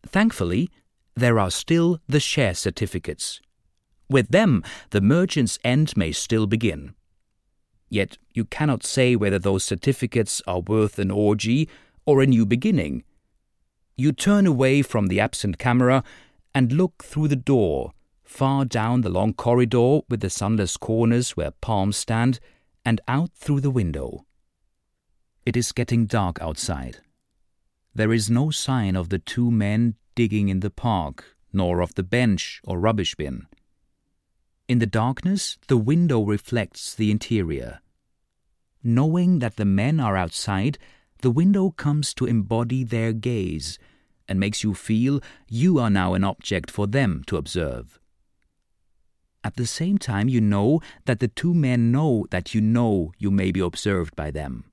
Thankfully, 0.05 0.69
there 1.15 1.39
are 1.39 1.51
still 1.51 1.99
the 2.07 2.19
share 2.19 2.53
certificates. 2.53 3.41
With 4.09 4.29
them, 4.29 4.63
the 4.91 5.01
merchant's 5.01 5.59
end 5.63 5.97
may 5.97 6.11
still 6.11 6.45
begin. 6.45 6.93
Yet 7.91 8.17
you 8.33 8.45
cannot 8.45 8.85
say 8.85 9.17
whether 9.17 9.37
those 9.37 9.65
certificates 9.65 10.41
are 10.47 10.61
worth 10.61 10.97
an 10.97 11.11
orgy 11.11 11.67
or 12.05 12.21
a 12.21 12.25
new 12.25 12.45
beginning. 12.45 13.03
You 13.97 14.13
turn 14.13 14.47
away 14.47 14.81
from 14.81 15.07
the 15.07 15.19
absent 15.19 15.57
camera 15.59 16.01
and 16.55 16.71
look 16.71 17.03
through 17.03 17.27
the 17.27 17.35
door, 17.35 17.91
far 18.23 18.63
down 18.63 19.01
the 19.01 19.09
long 19.09 19.33
corridor 19.33 19.99
with 20.09 20.21
the 20.21 20.29
sunless 20.29 20.77
corners 20.77 21.31
where 21.31 21.51
palms 21.51 21.97
stand, 21.97 22.39
and 22.85 23.01
out 23.09 23.31
through 23.35 23.59
the 23.59 23.69
window. 23.69 24.25
It 25.45 25.57
is 25.57 25.73
getting 25.73 26.05
dark 26.05 26.41
outside. 26.41 26.99
There 27.93 28.13
is 28.13 28.29
no 28.29 28.51
sign 28.51 28.95
of 28.95 29.09
the 29.09 29.19
two 29.19 29.51
men 29.51 29.95
digging 30.15 30.47
in 30.47 30.61
the 30.61 30.69
park, 30.69 31.35
nor 31.51 31.81
of 31.81 31.95
the 31.95 32.03
bench 32.03 32.61
or 32.63 32.79
rubbish 32.79 33.15
bin. 33.15 33.47
In 34.71 34.79
the 34.79 34.85
darkness, 34.85 35.57
the 35.67 35.75
window 35.75 36.23
reflects 36.23 36.95
the 36.95 37.11
interior. 37.11 37.81
Knowing 38.81 39.39
that 39.39 39.57
the 39.57 39.65
men 39.65 39.99
are 39.99 40.15
outside, 40.15 40.77
the 41.21 41.29
window 41.29 41.71
comes 41.71 42.13
to 42.13 42.25
embody 42.25 42.85
their 42.85 43.11
gaze 43.11 43.77
and 44.29 44.39
makes 44.39 44.63
you 44.63 44.73
feel 44.73 45.19
you 45.49 45.77
are 45.77 45.89
now 45.89 46.13
an 46.13 46.23
object 46.23 46.71
for 46.71 46.87
them 46.87 47.21
to 47.27 47.35
observe. 47.35 47.99
At 49.43 49.57
the 49.57 49.67
same 49.67 49.97
time, 49.97 50.29
you 50.29 50.39
know 50.39 50.79
that 51.03 51.19
the 51.19 51.27
two 51.27 51.53
men 51.53 51.91
know 51.91 52.25
that 52.31 52.55
you 52.55 52.61
know 52.61 53.11
you 53.17 53.29
may 53.29 53.51
be 53.51 53.59
observed 53.59 54.15
by 54.15 54.31
them. 54.31 54.71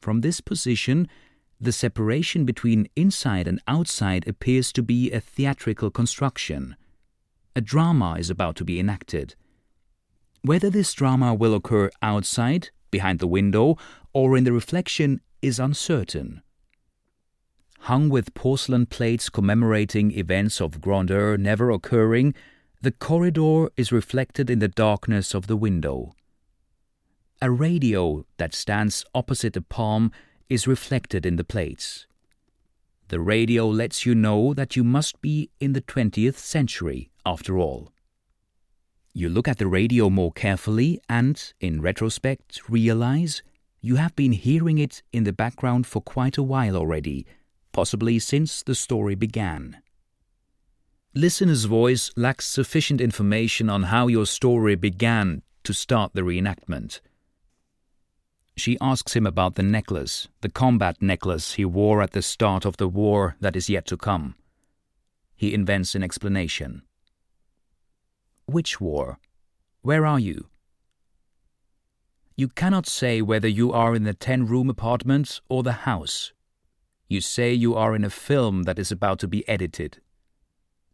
From 0.00 0.22
this 0.22 0.40
position, 0.40 1.08
the 1.60 1.72
separation 1.72 2.46
between 2.46 2.88
inside 2.96 3.46
and 3.46 3.60
outside 3.68 4.26
appears 4.26 4.72
to 4.72 4.82
be 4.82 5.12
a 5.12 5.20
theatrical 5.20 5.90
construction 5.90 6.76
a 7.56 7.60
drama 7.60 8.16
is 8.18 8.30
about 8.30 8.56
to 8.56 8.64
be 8.64 8.80
enacted. 8.80 9.34
Whether 10.42 10.70
this 10.70 10.92
drama 10.92 11.34
will 11.34 11.54
occur 11.54 11.90
outside, 12.02 12.70
behind 12.90 13.18
the 13.18 13.26
window, 13.26 13.76
or 14.12 14.36
in 14.36 14.44
the 14.44 14.52
reflection 14.52 15.20
is 15.40 15.58
uncertain. 15.58 16.42
Hung 17.80 18.08
with 18.08 18.34
porcelain 18.34 18.86
plates 18.86 19.28
commemorating 19.28 20.10
events 20.12 20.60
of 20.60 20.80
grandeur 20.80 21.36
never 21.36 21.70
occurring, 21.70 22.34
the 22.80 22.92
corridor 22.92 23.68
is 23.76 23.92
reflected 23.92 24.50
in 24.50 24.58
the 24.58 24.68
darkness 24.68 25.34
of 25.34 25.46
the 25.46 25.56
window. 25.56 26.12
A 27.42 27.50
radio 27.50 28.24
that 28.38 28.54
stands 28.54 29.04
opposite 29.14 29.52
the 29.52 29.62
palm 29.62 30.12
is 30.48 30.66
reflected 30.66 31.26
in 31.26 31.36
the 31.36 31.44
plates. 31.44 32.06
The 33.08 33.20
radio 33.20 33.66
lets 33.66 34.06
you 34.06 34.14
know 34.14 34.54
that 34.54 34.76
you 34.76 34.84
must 34.84 35.20
be 35.20 35.50
in 35.60 35.72
the 35.74 35.82
20th 35.82 36.36
century, 36.36 37.10
after 37.24 37.58
all. 37.58 37.92
You 39.12 39.28
look 39.28 39.46
at 39.46 39.58
the 39.58 39.66
radio 39.66 40.10
more 40.10 40.32
carefully 40.32 41.00
and, 41.08 41.40
in 41.60 41.80
retrospect, 41.80 42.68
realize 42.68 43.42
you 43.80 43.96
have 43.96 44.16
been 44.16 44.32
hearing 44.32 44.78
it 44.78 45.02
in 45.12 45.24
the 45.24 45.32
background 45.32 45.86
for 45.86 46.00
quite 46.00 46.36
a 46.36 46.42
while 46.42 46.76
already, 46.76 47.26
possibly 47.70 48.18
since 48.18 48.62
the 48.62 48.74
story 48.74 49.14
began. 49.14 49.78
Listener's 51.14 51.66
voice 51.66 52.10
lacks 52.16 52.46
sufficient 52.46 53.00
information 53.00 53.70
on 53.70 53.84
how 53.84 54.08
your 54.08 54.26
story 54.26 54.74
began 54.74 55.42
to 55.62 55.72
start 55.72 56.12
the 56.12 56.22
reenactment. 56.22 57.00
She 58.56 58.78
asks 58.80 59.14
him 59.14 59.26
about 59.26 59.54
the 59.54 59.62
necklace, 59.62 60.28
the 60.40 60.48
combat 60.48 61.00
necklace 61.00 61.54
he 61.54 61.64
wore 61.64 62.02
at 62.02 62.12
the 62.12 62.22
start 62.22 62.64
of 62.64 62.78
the 62.78 62.88
war 62.88 63.36
that 63.40 63.54
is 63.54 63.68
yet 63.68 63.86
to 63.86 63.96
come. 63.96 64.34
He 65.36 65.54
invents 65.54 65.94
an 65.94 66.02
explanation. 66.02 66.82
Which 68.46 68.80
war? 68.80 69.18
Where 69.82 70.06
are 70.06 70.20
you? 70.20 70.48
You 72.36 72.48
cannot 72.48 72.86
say 72.86 73.22
whether 73.22 73.48
you 73.48 73.72
are 73.72 73.94
in 73.94 74.04
the 74.04 74.14
ten 74.14 74.46
room 74.46 74.68
apartment 74.68 75.40
or 75.48 75.62
the 75.62 75.84
house. 75.88 76.32
You 77.08 77.20
say 77.20 77.52
you 77.52 77.74
are 77.74 77.94
in 77.94 78.04
a 78.04 78.10
film 78.10 78.64
that 78.64 78.78
is 78.78 78.90
about 78.90 79.18
to 79.20 79.28
be 79.28 79.48
edited. 79.48 80.00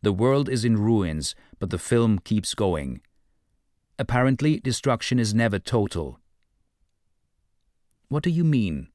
The 0.02 0.12
world 0.12 0.48
is 0.48 0.64
in 0.64 0.76
ruins, 0.76 1.34
but 1.58 1.70
the 1.70 1.78
film 1.78 2.18
keeps 2.18 2.54
going. 2.54 3.00
Apparently, 3.98 4.60
destruction 4.60 5.18
is 5.18 5.34
never 5.34 5.58
total. 5.58 6.20
What 8.08 8.22
do 8.22 8.30
you 8.30 8.44
mean? 8.44 8.88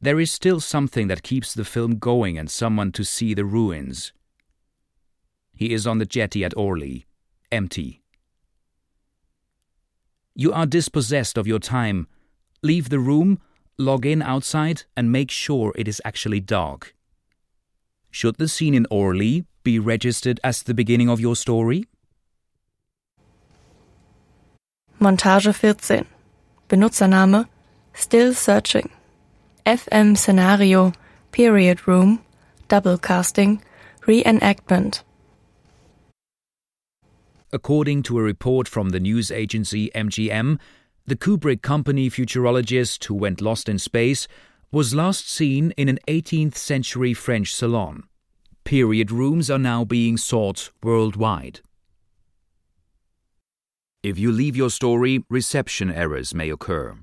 There 0.00 0.20
is 0.20 0.30
still 0.30 0.60
something 0.60 1.08
that 1.08 1.22
keeps 1.22 1.54
the 1.54 1.64
film 1.64 1.98
going 1.98 2.38
and 2.38 2.50
someone 2.50 2.92
to 2.92 3.04
see 3.04 3.34
the 3.34 3.44
ruins. 3.44 4.12
He 5.56 5.72
is 5.72 5.86
on 5.86 5.98
the 5.98 6.04
jetty 6.04 6.44
at 6.44 6.56
Orly, 6.56 7.06
empty. 7.50 8.02
You 10.34 10.52
are 10.52 10.66
dispossessed 10.66 11.38
of 11.38 11.46
your 11.46 11.58
time. 11.58 12.08
Leave 12.62 12.90
the 12.90 12.98
room, 12.98 13.40
log 13.78 14.04
in 14.04 14.20
outside, 14.20 14.82
and 14.94 15.10
make 15.10 15.30
sure 15.30 15.72
it 15.74 15.88
is 15.88 16.02
actually 16.04 16.40
dark. 16.40 16.94
Should 18.10 18.36
the 18.36 18.48
scene 18.48 18.74
in 18.74 18.86
Orly 18.90 19.46
be 19.64 19.78
registered 19.78 20.38
as 20.44 20.62
the 20.62 20.74
beginning 20.74 21.08
of 21.08 21.20
your 21.20 21.34
story? 21.34 21.88
Montage 25.00 25.54
14. 25.54 26.06
Benutzername 26.68 27.48
Still 27.94 28.34
Searching. 28.34 28.90
FM 29.64 30.16
Szenario 30.16 30.94
Period 31.32 31.88
Room 31.88 32.22
Double 32.68 32.98
Casting 32.98 33.62
Reenactment 34.02 35.02
According 37.56 38.02
to 38.02 38.18
a 38.18 38.22
report 38.22 38.68
from 38.68 38.90
the 38.90 39.00
news 39.00 39.30
agency 39.30 39.90
MGM, 39.94 40.60
the 41.06 41.16
Kubrick 41.16 41.62
Company 41.62 42.10
futurologist 42.10 43.02
who 43.06 43.14
went 43.14 43.40
lost 43.40 43.66
in 43.66 43.78
space 43.78 44.28
was 44.70 44.94
last 44.94 45.30
seen 45.30 45.70
in 45.78 45.88
an 45.88 45.98
18th 46.06 46.54
century 46.54 47.14
French 47.14 47.54
salon. 47.54 48.02
Period 48.64 49.10
rooms 49.10 49.50
are 49.50 49.58
now 49.58 49.86
being 49.86 50.18
sought 50.18 50.70
worldwide. 50.82 51.60
If 54.02 54.18
you 54.18 54.30
leave 54.30 54.54
your 54.54 54.68
story, 54.68 55.24
reception 55.30 55.90
errors 55.90 56.34
may 56.34 56.50
occur. 56.50 56.98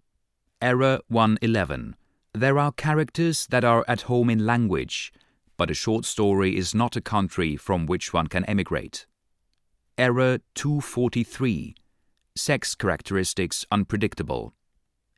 Error 0.62 1.00
111. 1.08 1.96
There 2.36 2.60
are 2.60 2.72
characters 2.72 3.48
that 3.48 3.64
are 3.64 3.84
at 3.88 4.02
home 4.02 4.30
in 4.30 4.46
language, 4.46 5.12
but 5.58 5.72
a 5.72 5.74
short 5.74 6.06
story 6.06 6.56
is 6.56 6.76
not 6.76 6.96
a 6.96 7.02
country 7.02 7.56
from 7.56 7.88
which 7.88 8.14
one 8.14 8.28
can 8.28 8.46
emigrate. 8.46 9.08
Error 9.98 10.40
243. 10.56 11.76
Sex 12.36 12.74
characteristics 12.74 13.64
unpredictable. 13.72 14.56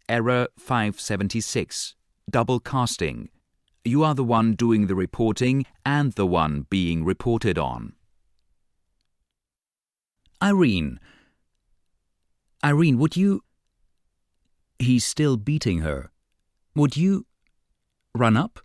Error 0.09 0.49
576. 0.57 1.95
Double 2.29 2.59
casting. 2.59 3.29
You 3.85 4.03
are 4.03 4.13
the 4.13 4.23
one 4.23 4.53
doing 4.53 4.87
the 4.87 4.95
reporting 4.95 5.65
and 5.85 6.11
the 6.13 6.27
one 6.27 6.65
being 6.69 7.05
reported 7.05 7.57
on. 7.57 7.93
Irene. 10.43 10.99
Irene, 12.61 12.97
would 12.97 13.15
you. 13.15 13.43
He's 14.77 15.05
still 15.05 15.37
beating 15.37 15.79
her. 15.79 16.11
Would 16.75 16.97
you. 16.97 17.25
run 18.13 18.35
up? 18.35 18.59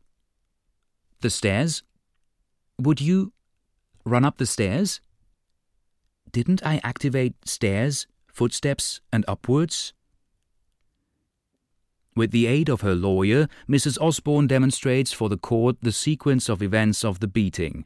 The 1.21 1.31
stairs? 1.31 1.85
Would 2.81 3.01
you. 3.01 3.33
run 4.05 4.25
up 4.25 4.39
the 4.39 4.47
stairs? 4.47 5.01
Didn't 6.33 6.65
I 6.65 6.81
activate 6.85 7.35
stairs, 7.49 8.07
footsteps, 8.29 9.01
and 9.13 9.25
upwards? 9.27 9.93
With 12.15 12.31
the 12.31 12.47
aid 12.47 12.69
of 12.69 12.83
her 12.83 12.95
lawyer, 12.95 13.49
Mrs. 13.69 14.01
Osborne 14.01 14.47
demonstrates 14.47 15.13
for 15.13 15.29
the 15.29 15.39
court 15.39 15.77
the 15.81 15.93
sequence 15.93 16.49
of 16.49 16.63
events 16.63 17.05
of 17.05 17.21
the 17.21 17.29
beating. 17.29 17.85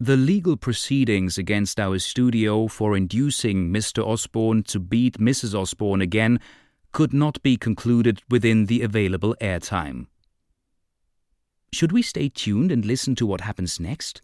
The 0.00 0.16
legal 0.16 0.56
proceedings 0.56 1.38
against 1.38 1.78
our 1.78 1.98
studio 1.98 2.66
for 2.66 2.96
inducing 2.96 3.72
Mr. 3.72 4.04
Osborne 4.04 4.64
to 4.64 4.80
beat 4.80 5.18
Mrs. 5.18 5.54
Osborne 5.54 6.00
again 6.00 6.40
could 6.90 7.14
not 7.14 7.42
be 7.42 7.56
concluded 7.56 8.20
within 8.28 8.66
the 8.66 8.82
available 8.82 9.36
airtime. 9.40 10.06
Should 11.72 11.92
we 11.92 12.02
stay 12.02 12.28
tuned 12.28 12.72
and 12.72 12.84
listen 12.84 13.14
to 13.14 13.26
what 13.26 13.42
happens 13.42 13.78
next? 13.78 14.20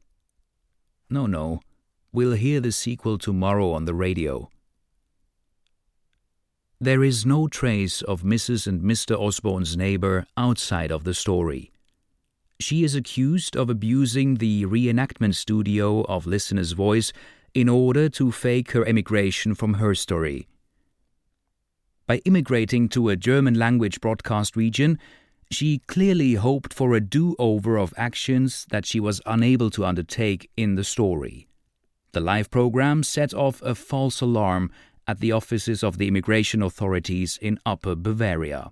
No, 1.08 1.26
no. 1.26 1.60
We'll 2.10 2.32
hear 2.32 2.60
the 2.60 2.72
sequel 2.72 3.18
tomorrow 3.18 3.72
on 3.72 3.84
the 3.84 3.92
radio. 3.92 4.48
There 6.80 7.04
is 7.04 7.26
no 7.26 7.48
trace 7.48 8.00
of 8.00 8.22
Mrs. 8.22 8.66
and 8.66 8.80
Mr. 8.80 9.14
Osborne's 9.14 9.76
neighbor 9.76 10.26
outside 10.34 10.90
of 10.90 11.04
the 11.04 11.12
story. 11.12 11.70
She 12.58 12.82
is 12.82 12.94
accused 12.94 13.56
of 13.56 13.68
abusing 13.68 14.36
the 14.36 14.64
reenactment 14.64 15.34
studio 15.34 16.02
of 16.04 16.26
Listener's 16.26 16.72
Voice 16.72 17.12
in 17.52 17.68
order 17.68 18.08
to 18.08 18.32
fake 18.32 18.70
her 18.70 18.86
emigration 18.86 19.54
from 19.54 19.74
her 19.74 19.94
story. 19.94 20.48
By 22.06 22.22
immigrating 22.24 22.88
to 22.90 23.10
a 23.10 23.16
German 23.16 23.54
language 23.54 24.00
broadcast 24.00 24.56
region, 24.56 24.98
she 25.50 25.82
clearly 25.86 26.34
hoped 26.34 26.72
for 26.72 26.94
a 26.94 27.02
do 27.02 27.36
over 27.38 27.76
of 27.76 27.92
actions 27.98 28.66
that 28.70 28.86
she 28.86 28.98
was 28.98 29.20
unable 29.26 29.68
to 29.70 29.84
undertake 29.84 30.50
in 30.56 30.74
the 30.74 30.84
story. 30.84 31.47
The 32.12 32.20
live 32.20 32.50
program 32.50 33.02
set 33.02 33.34
off 33.34 33.60
a 33.62 33.74
false 33.74 34.20
alarm 34.20 34.70
at 35.06 35.20
the 35.20 35.32
offices 35.32 35.82
of 35.82 35.98
the 35.98 36.08
immigration 36.08 36.62
authorities 36.62 37.38
in 37.40 37.58
Upper 37.66 37.94
Bavaria. 37.94 38.70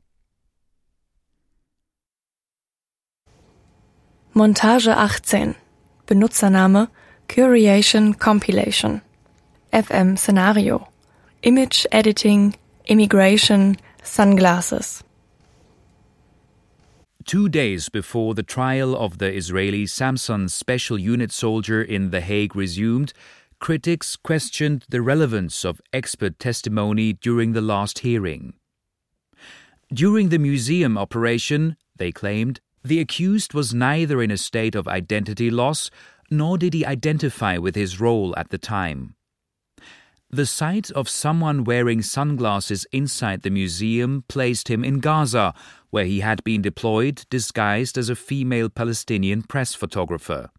Montage 4.34 4.86
18. 4.86 5.54
Benutzername 6.06 6.88
Curiation 7.28 8.14
Compilation. 8.14 9.00
FM 9.72 10.16
Szenario. 10.16 10.88
Image 11.42 11.86
Editing, 11.92 12.54
Immigration, 12.86 13.76
Sunglasses. 14.02 15.02
Two 17.26 17.48
days 17.48 17.88
before 17.88 18.34
the 18.34 18.44
trial 18.44 18.96
of 18.96 19.18
the 19.18 19.34
Israeli 19.34 19.84
Samson 19.84 20.48
special 20.48 20.96
unit 20.96 21.32
soldier 21.32 21.82
in 21.82 22.10
The 22.10 22.20
Hague 22.20 22.54
resumed, 22.54 23.12
critics 23.58 24.14
questioned 24.14 24.84
the 24.90 25.02
relevance 25.02 25.64
of 25.64 25.80
expert 25.92 26.38
testimony 26.38 27.14
during 27.14 27.52
the 27.52 27.60
last 27.60 27.98
hearing. 27.98 28.54
During 29.92 30.28
the 30.28 30.38
museum 30.38 30.96
operation, 30.96 31.76
they 31.96 32.12
claimed, 32.12 32.60
the 32.84 33.00
accused 33.00 33.54
was 33.54 33.74
neither 33.74 34.22
in 34.22 34.30
a 34.30 34.36
state 34.36 34.76
of 34.76 34.86
identity 34.86 35.50
loss 35.50 35.90
nor 36.30 36.56
did 36.56 36.74
he 36.74 36.86
identify 36.86 37.58
with 37.58 37.74
his 37.74 37.98
role 38.00 38.38
at 38.38 38.50
the 38.50 38.58
time. 38.58 39.15
The 40.30 40.46
sight 40.46 40.90
of 40.90 41.08
someone 41.08 41.62
wearing 41.62 42.02
sunglasses 42.02 42.84
inside 42.90 43.42
the 43.42 43.50
museum 43.50 44.24
placed 44.26 44.68
him 44.68 44.82
in 44.82 44.98
Gaza, 44.98 45.54
where 45.90 46.04
he 46.04 46.20
had 46.20 46.42
been 46.42 46.62
deployed 46.62 47.24
disguised 47.30 47.96
as 47.96 48.08
a 48.08 48.16
female 48.16 48.68
Palestinian 48.68 49.42
press 49.42 49.72
photographer. 49.74 50.50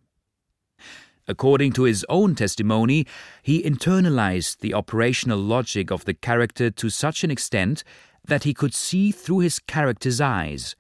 According 1.28 1.74
to 1.74 1.84
his 1.84 2.06
own 2.08 2.34
testimony, 2.36 3.06
he 3.44 3.62
internalized 3.62 4.60
the 4.60 4.74
operational 4.74 5.40
logic 5.40 5.92
of 5.92 6.06
the 6.06 6.14
character 6.14 6.72
to 6.72 6.90
such 6.90 7.26
an 7.26 7.32
extent 7.32 7.84
that 8.26 8.46
he 8.46 8.54
could 8.54 8.74
see 8.74 9.12
through 9.12 9.40
his 9.40 9.60
character's 9.60 10.22
eyes. 10.22 10.78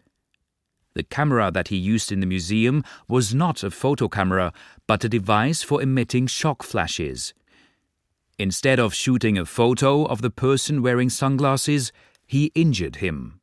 The 0.93 1.03
camera 1.03 1.51
that 1.51 1.67
he 1.67 1.75
used 1.75 2.13
in 2.13 2.21
the 2.21 2.25
museum 2.25 2.85
was 3.09 3.35
not 3.35 3.63
a 3.63 3.69
photo 3.69 4.07
camera, 4.07 4.53
but 4.87 5.03
a 5.03 5.09
device 5.09 5.61
for 5.61 5.81
emitting 5.81 6.27
shock 6.27 6.63
flashes. 6.63 7.33
Instead 8.39 8.79
of 8.79 8.93
shooting 8.93 9.37
a 9.37 9.45
photo 9.45 10.05
of 10.05 10.21
the 10.21 10.29
person 10.29 10.81
wearing 10.81 11.09
sunglasses, 11.09 11.91
he 12.25 12.51
injured 12.53 12.97
him. 12.97 13.39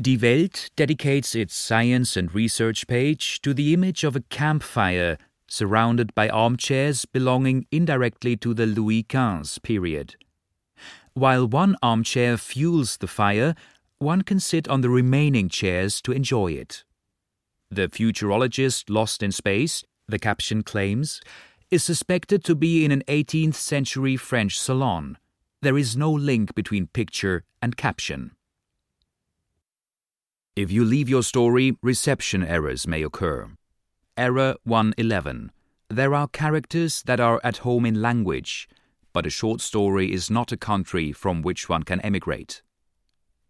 Die 0.00 0.18
Welt 0.20 0.70
dedicates 0.76 1.34
its 1.34 1.54
science 1.54 2.16
and 2.16 2.34
research 2.34 2.86
page 2.86 3.40
to 3.42 3.52
the 3.52 3.72
image 3.72 4.04
of 4.04 4.16
a 4.16 4.20
campfire 4.20 5.18
surrounded 5.48 6.14
by 6.14 6.28
armchairs 6.28 7.04
belonging 7.04 7.66
indirectly 7.70 8.36
to 8.36 8.52
the 8.52 8.66
Louis 8.66 9.06
XV 9.10 9.62
period. 9.62 10.16
While 11.14 11.46
one 11.46 11.76
armchair 11.82 12.36
fuels 12.36 12.98
the 12.98 13.06
fire, 13.06 13.54
one 13.98 14.22
can 14.22 14.40
sit 14.40 14.68
on 14.68 14.80
the 14.80 14.90
remaining 14.90 15.48
chairs 15.48 16.02
to 16.02 16.12
enjoy 16.12 16.52
it. 16.52 16.84
The 17.70 17.88
futurologist 17.88 18.90
lost 18.90 19.22
in 19.22 19.32
space, 19.32 19.84
the 20.08 20.18
caption 20.18 20.62
claims, 20.62 21.20
is 21.70 21.82
suspected 21.82 22.44
to 22.44 22.54
be 22.54 22.84
in 22.84 22.92
an 22.92 23.02
18th 23.08 23.54
century 23.54 24.16
French 24.16 24.58
salon. 24.58 25.18
There 25.62 25.76
is 25.76 25.96
no 25.96 26.12
link 26.12 26.54
between 26.54 26.86
picture 26.86 27.42
and 27.60 27.76
caption. 27.76 28.32
If 30.54 30.70
you 30.70 30.84
leave 30.84 31.08
your 31.08 31.22
story, 31.22 31.76
reception 31.82 32.44
errors 32.44 32.86
may 32.86 33.02
occur. 33.02 33.50
Error 34.16 34.54
111. 34.64 35.50
There 35.88 36.14
are 36.14 36.28
characters 36.28 37.02
that 37.02 37.20
are 37.20 37.40
at 37.44 37.58
home 37.58 37.84
in 37.84 38.00
language, 38.00 38.68
but 39.12 39.26
a 39.26 39.30
short 39.30 39.60
story 39.60 40.12
is 40.12 40.30
not 40.30 40.52
a 40.52 40.56
country 40.56 41.12
from 41.12 41.42
which 41.42 41.68
one 41.68 41.82
can 41.82 42.00
emigrate. 42.00 42.62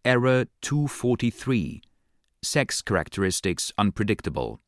Error 0.03 0.45
243. 0.61 1.81
Sex 2.41 2.81
characteristics 2.81 3.71
unpredictable. 3.77 4.59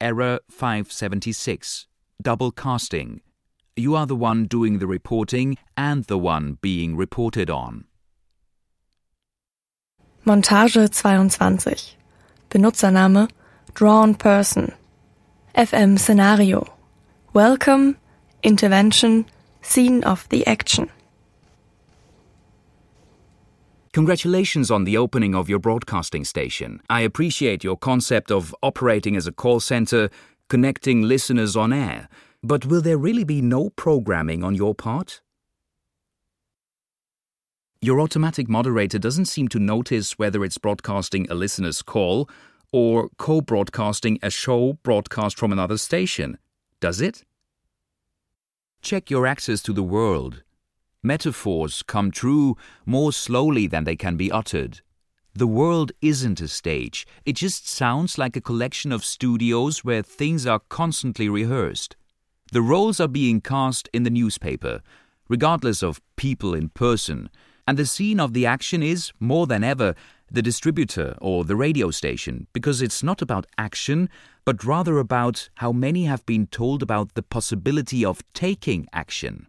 Error 0.00 0.40
576. 0.50 1.86
Double 2.22 2.52
casting. 2.52 3.20
You 3.76 3.96
are 3.96 4.06
the 4.06 4.16
one 4.16 4.44
doing 4.44 4.78
the 4.78 4.86
reporting 4.86 5.58
and 5.76 6.04
the 6.04 6.18
one 6.18 6.58
being 6.62 6.96
reported 6.96 7.50
on. 7.50 7.84
Montage 10.24 10.74
22. 10.74 11.96
Benutzername 12.50 13.30
Drawn 13.74 14.14
Person. 14.14 14.72
FM 15.56 15.98
Szenario. 15.98 16.70
Welcome, 17.32 17.96
Intervention, 18.42 19.26
Scene 19.60 20.04
of 20.04 20.28
the 20.28 20.46
Action. 20.46 20.88
Congratulations 23.92 24.72
on 24.72 24.82
the 24.82 24.96
opening 24.96 25.36
of 25.36 25.48
your 25.48 25.60
broadcasting 25.60 26.24
station. 26.24 26.80
I 26.90 27.02
appreciate 27.02 27.62
your 27.62 27.76
concept 27.76 28.32
of 28.32 28.52
operating 28.60 29.14
as 29.14 29.28
a 29.28 29.32
call 29.32 29.60
center, 29.60 30.10
connecting 30.48 31.02
listeners 31.02 31.56
on 31.56 31.72
air. 31.72 32.08
But 32.42 32.66
will 32.66 32.82
there 32.82 32.98
really 32.98 33.24
be 33.24 33.40
no 33.40 33.70
programming 33.70 34.44
on 34.44 34.54
your 34.54 34.74
part? 34.74 35.22
Your 37.80 38.00
automatic 38.00 38.48
moderator 38.48 38.98
doesn't 38.98 39.26
seem 39.26 39.48
to 39.48 39.58
notice 39.58 40.18
whether 40.18 40.44
it's 40.44 40.58
broadcasting 40.58 41.30
a 41.30 41.34
listener's 41.34 41.82
call 41.82 42.28
or 42.72 43.08
co 43.18 43.40
broadcasting 43.40 44.18
a 44.22 44.30
show 44.30 44.74
broadcast 44.82 45.38
from 45.38 45.52
another 45.52 45.78
station, 45.78 46.38
does 46.80 47.00
it? 47.00 47.24
Check 48.82 49.10
your 49.10 49.26
access 49.26 49.62
to 49.62 49.72
the 49.72 49.82
world. 49.82 50.42
Metaphors 51.02 51.82
come 51.82 52.10
true 52.10 52.56
more 52.84 53.12
slowly 53.12 53.66
than 53.66 53.84
they 53.84 53.96
can 53.96 54.16
be 54.16 54.32
uttered. 54.32 54.80
The 55.36 55.48
world 55.48 55.90
isn't 56.00 56.40
a 56.40 56.46
stage, 56.46 57.06
it 57.24 57.34
just 57.34 57.68
sounds 57.68 58.18
like 58.18 58.36
a 58.36 58.40
collection 58.40 58.92
of 58.92 59.04
studios 59.04 59.84
where 59.84 60.00
things 60.00 60.46
are 60.46 60.60
constantly 60.68 61.28
rehearsed. 61.28 61.96
The 62.52 62.62
roles 62.62 63.00
are 63.00 63.08
being 63.08 63.40
cast 63.40 63.88
in 63.92 64.04
the 64.04 64.10
newspaper, 64.10 64.80
regardless 65.28 65.82
of 65.82 66.00
people 66.14 66.54
in 66.54 66.68
person, 66.68 67.30
and 67.66 67.76
the 67.76 67.84
scene 67.84 68.20
of 68.20 68.32
the 68.32 68.46
action 68.46 68.80
is, 68.80 69.12
more 69.18 69.48
than 69.48 69.64
ever, 69.64 69.96
the 70.30 70.42
distributor 70.42 71.16
or 71.20 71.44
the 71.44 71.56
radio 71.56 71.90
station 71.90 72.46
because 72.52 72.80
it's 72.80 73.02
not 73.02 73.20
about 73.20 73.46
action, 73.58 74.08
but 74.44 74.62
rather 74.62 74.98
about 74.98 75.48
how 75.56 75.72
many 75.72 76.04
have 76.04 76.24
been 76.26 76.46
told 76.46 76.80
about 76.80 77.14
the 77.14 77.22
possibility 77.22 78.04
of 78.04 78.22
taking 78.34 78.86
action. 78.92 79.48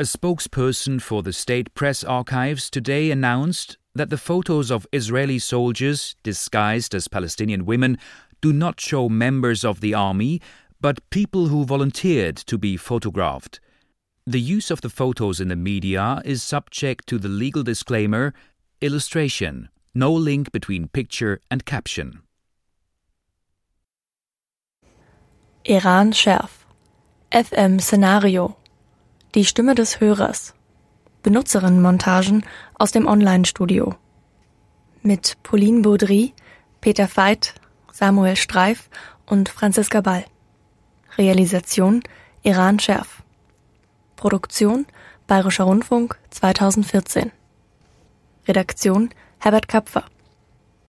A 0.00 0.04
spokesperson 0.04 1.02
for 1.02 1.24
the 1.24 1.32
State 1.32 1.74
Press 1.74 2.04
Archives 2.04 2.70
today 2.70 3.10
announced 3.10 3.78
that 3.96 4.10
the 4.10 4.16
photos 4.16 4.70
of 4.70 4.86
Israeli 4.92 5.40
soldiers 5.40 6.14
disguised 6.22 6.94
as 6.94 7.08
Palestinian 7.08 7.66
women 7.66 7.98
do 8.40 8.52
not 8.52 8.78
show 8.80 9.08
members 9.08 9.64
of 9.64 9.80
the 9.80 9.94
army, 9.94 10.40
but 10.80 11.10
people 11.10 11.48
who 11.48 11.64
volunteered 11.64 12.36
to 12.36 12.56
be 12.56 12.76
photographed. 12.76 13.58
The 14.24 14.40
use 14.40 14.70
of 14.70 14.82
the 14.82 14.88
photos 14.88 15.40
in 15.40 15.48
the 15.48 15.56
media 15.56 16.22
is 16.24 16.44
subject 16.44 17.08
to 17.08 17.18
the 17.18 17.28
legal 17.28 17.64
disclaimer 17.64 18.34
illustration, 18.80 19.68
no 19.96 20.12
link 20.12 20.52
between 20.52 20.86
picture 20.86 21.40
and 21.50 21.64
caption. 21.64 22.22
Eran 25.64 26.12
Schaerf. 26.12 26.64
FM 27.32 27.80
Szenario. 27.80 28.54
Die 29.34 29.44
Stimme 29.44 29.74
des 29.74 30.00
Hörers. 30.00 30.54
Benutzerinnenmontagen 31.22 32.46
aus 32.78 32.92
dem 32.92 33.06
Online-Studio. 33.06 33.94
Mit 35.02 35.36
Pauline 35.42 35.82
Baudry, 35.82 36.32
Peter 36.80 37.06
Veit, 37.14 37.54
Samuel 37.92 38.36
Streif 38.36 38.88
und 39.26 39.50
Franziska 39.50 40.00
Ball. 40.00 40.24
Realisation 41.18 42.02
Iran 42.42 42.78
Schärf. 42.78 43.22
Produktion 44.16 44.86
Bayerischer 45.26 45.64
Rundfunk 45.64 46.18
2014. 46.30 47.30
Redaktion 48.46 49.10
Herbert 49.40 49.68
Kapfer 49.68 50.06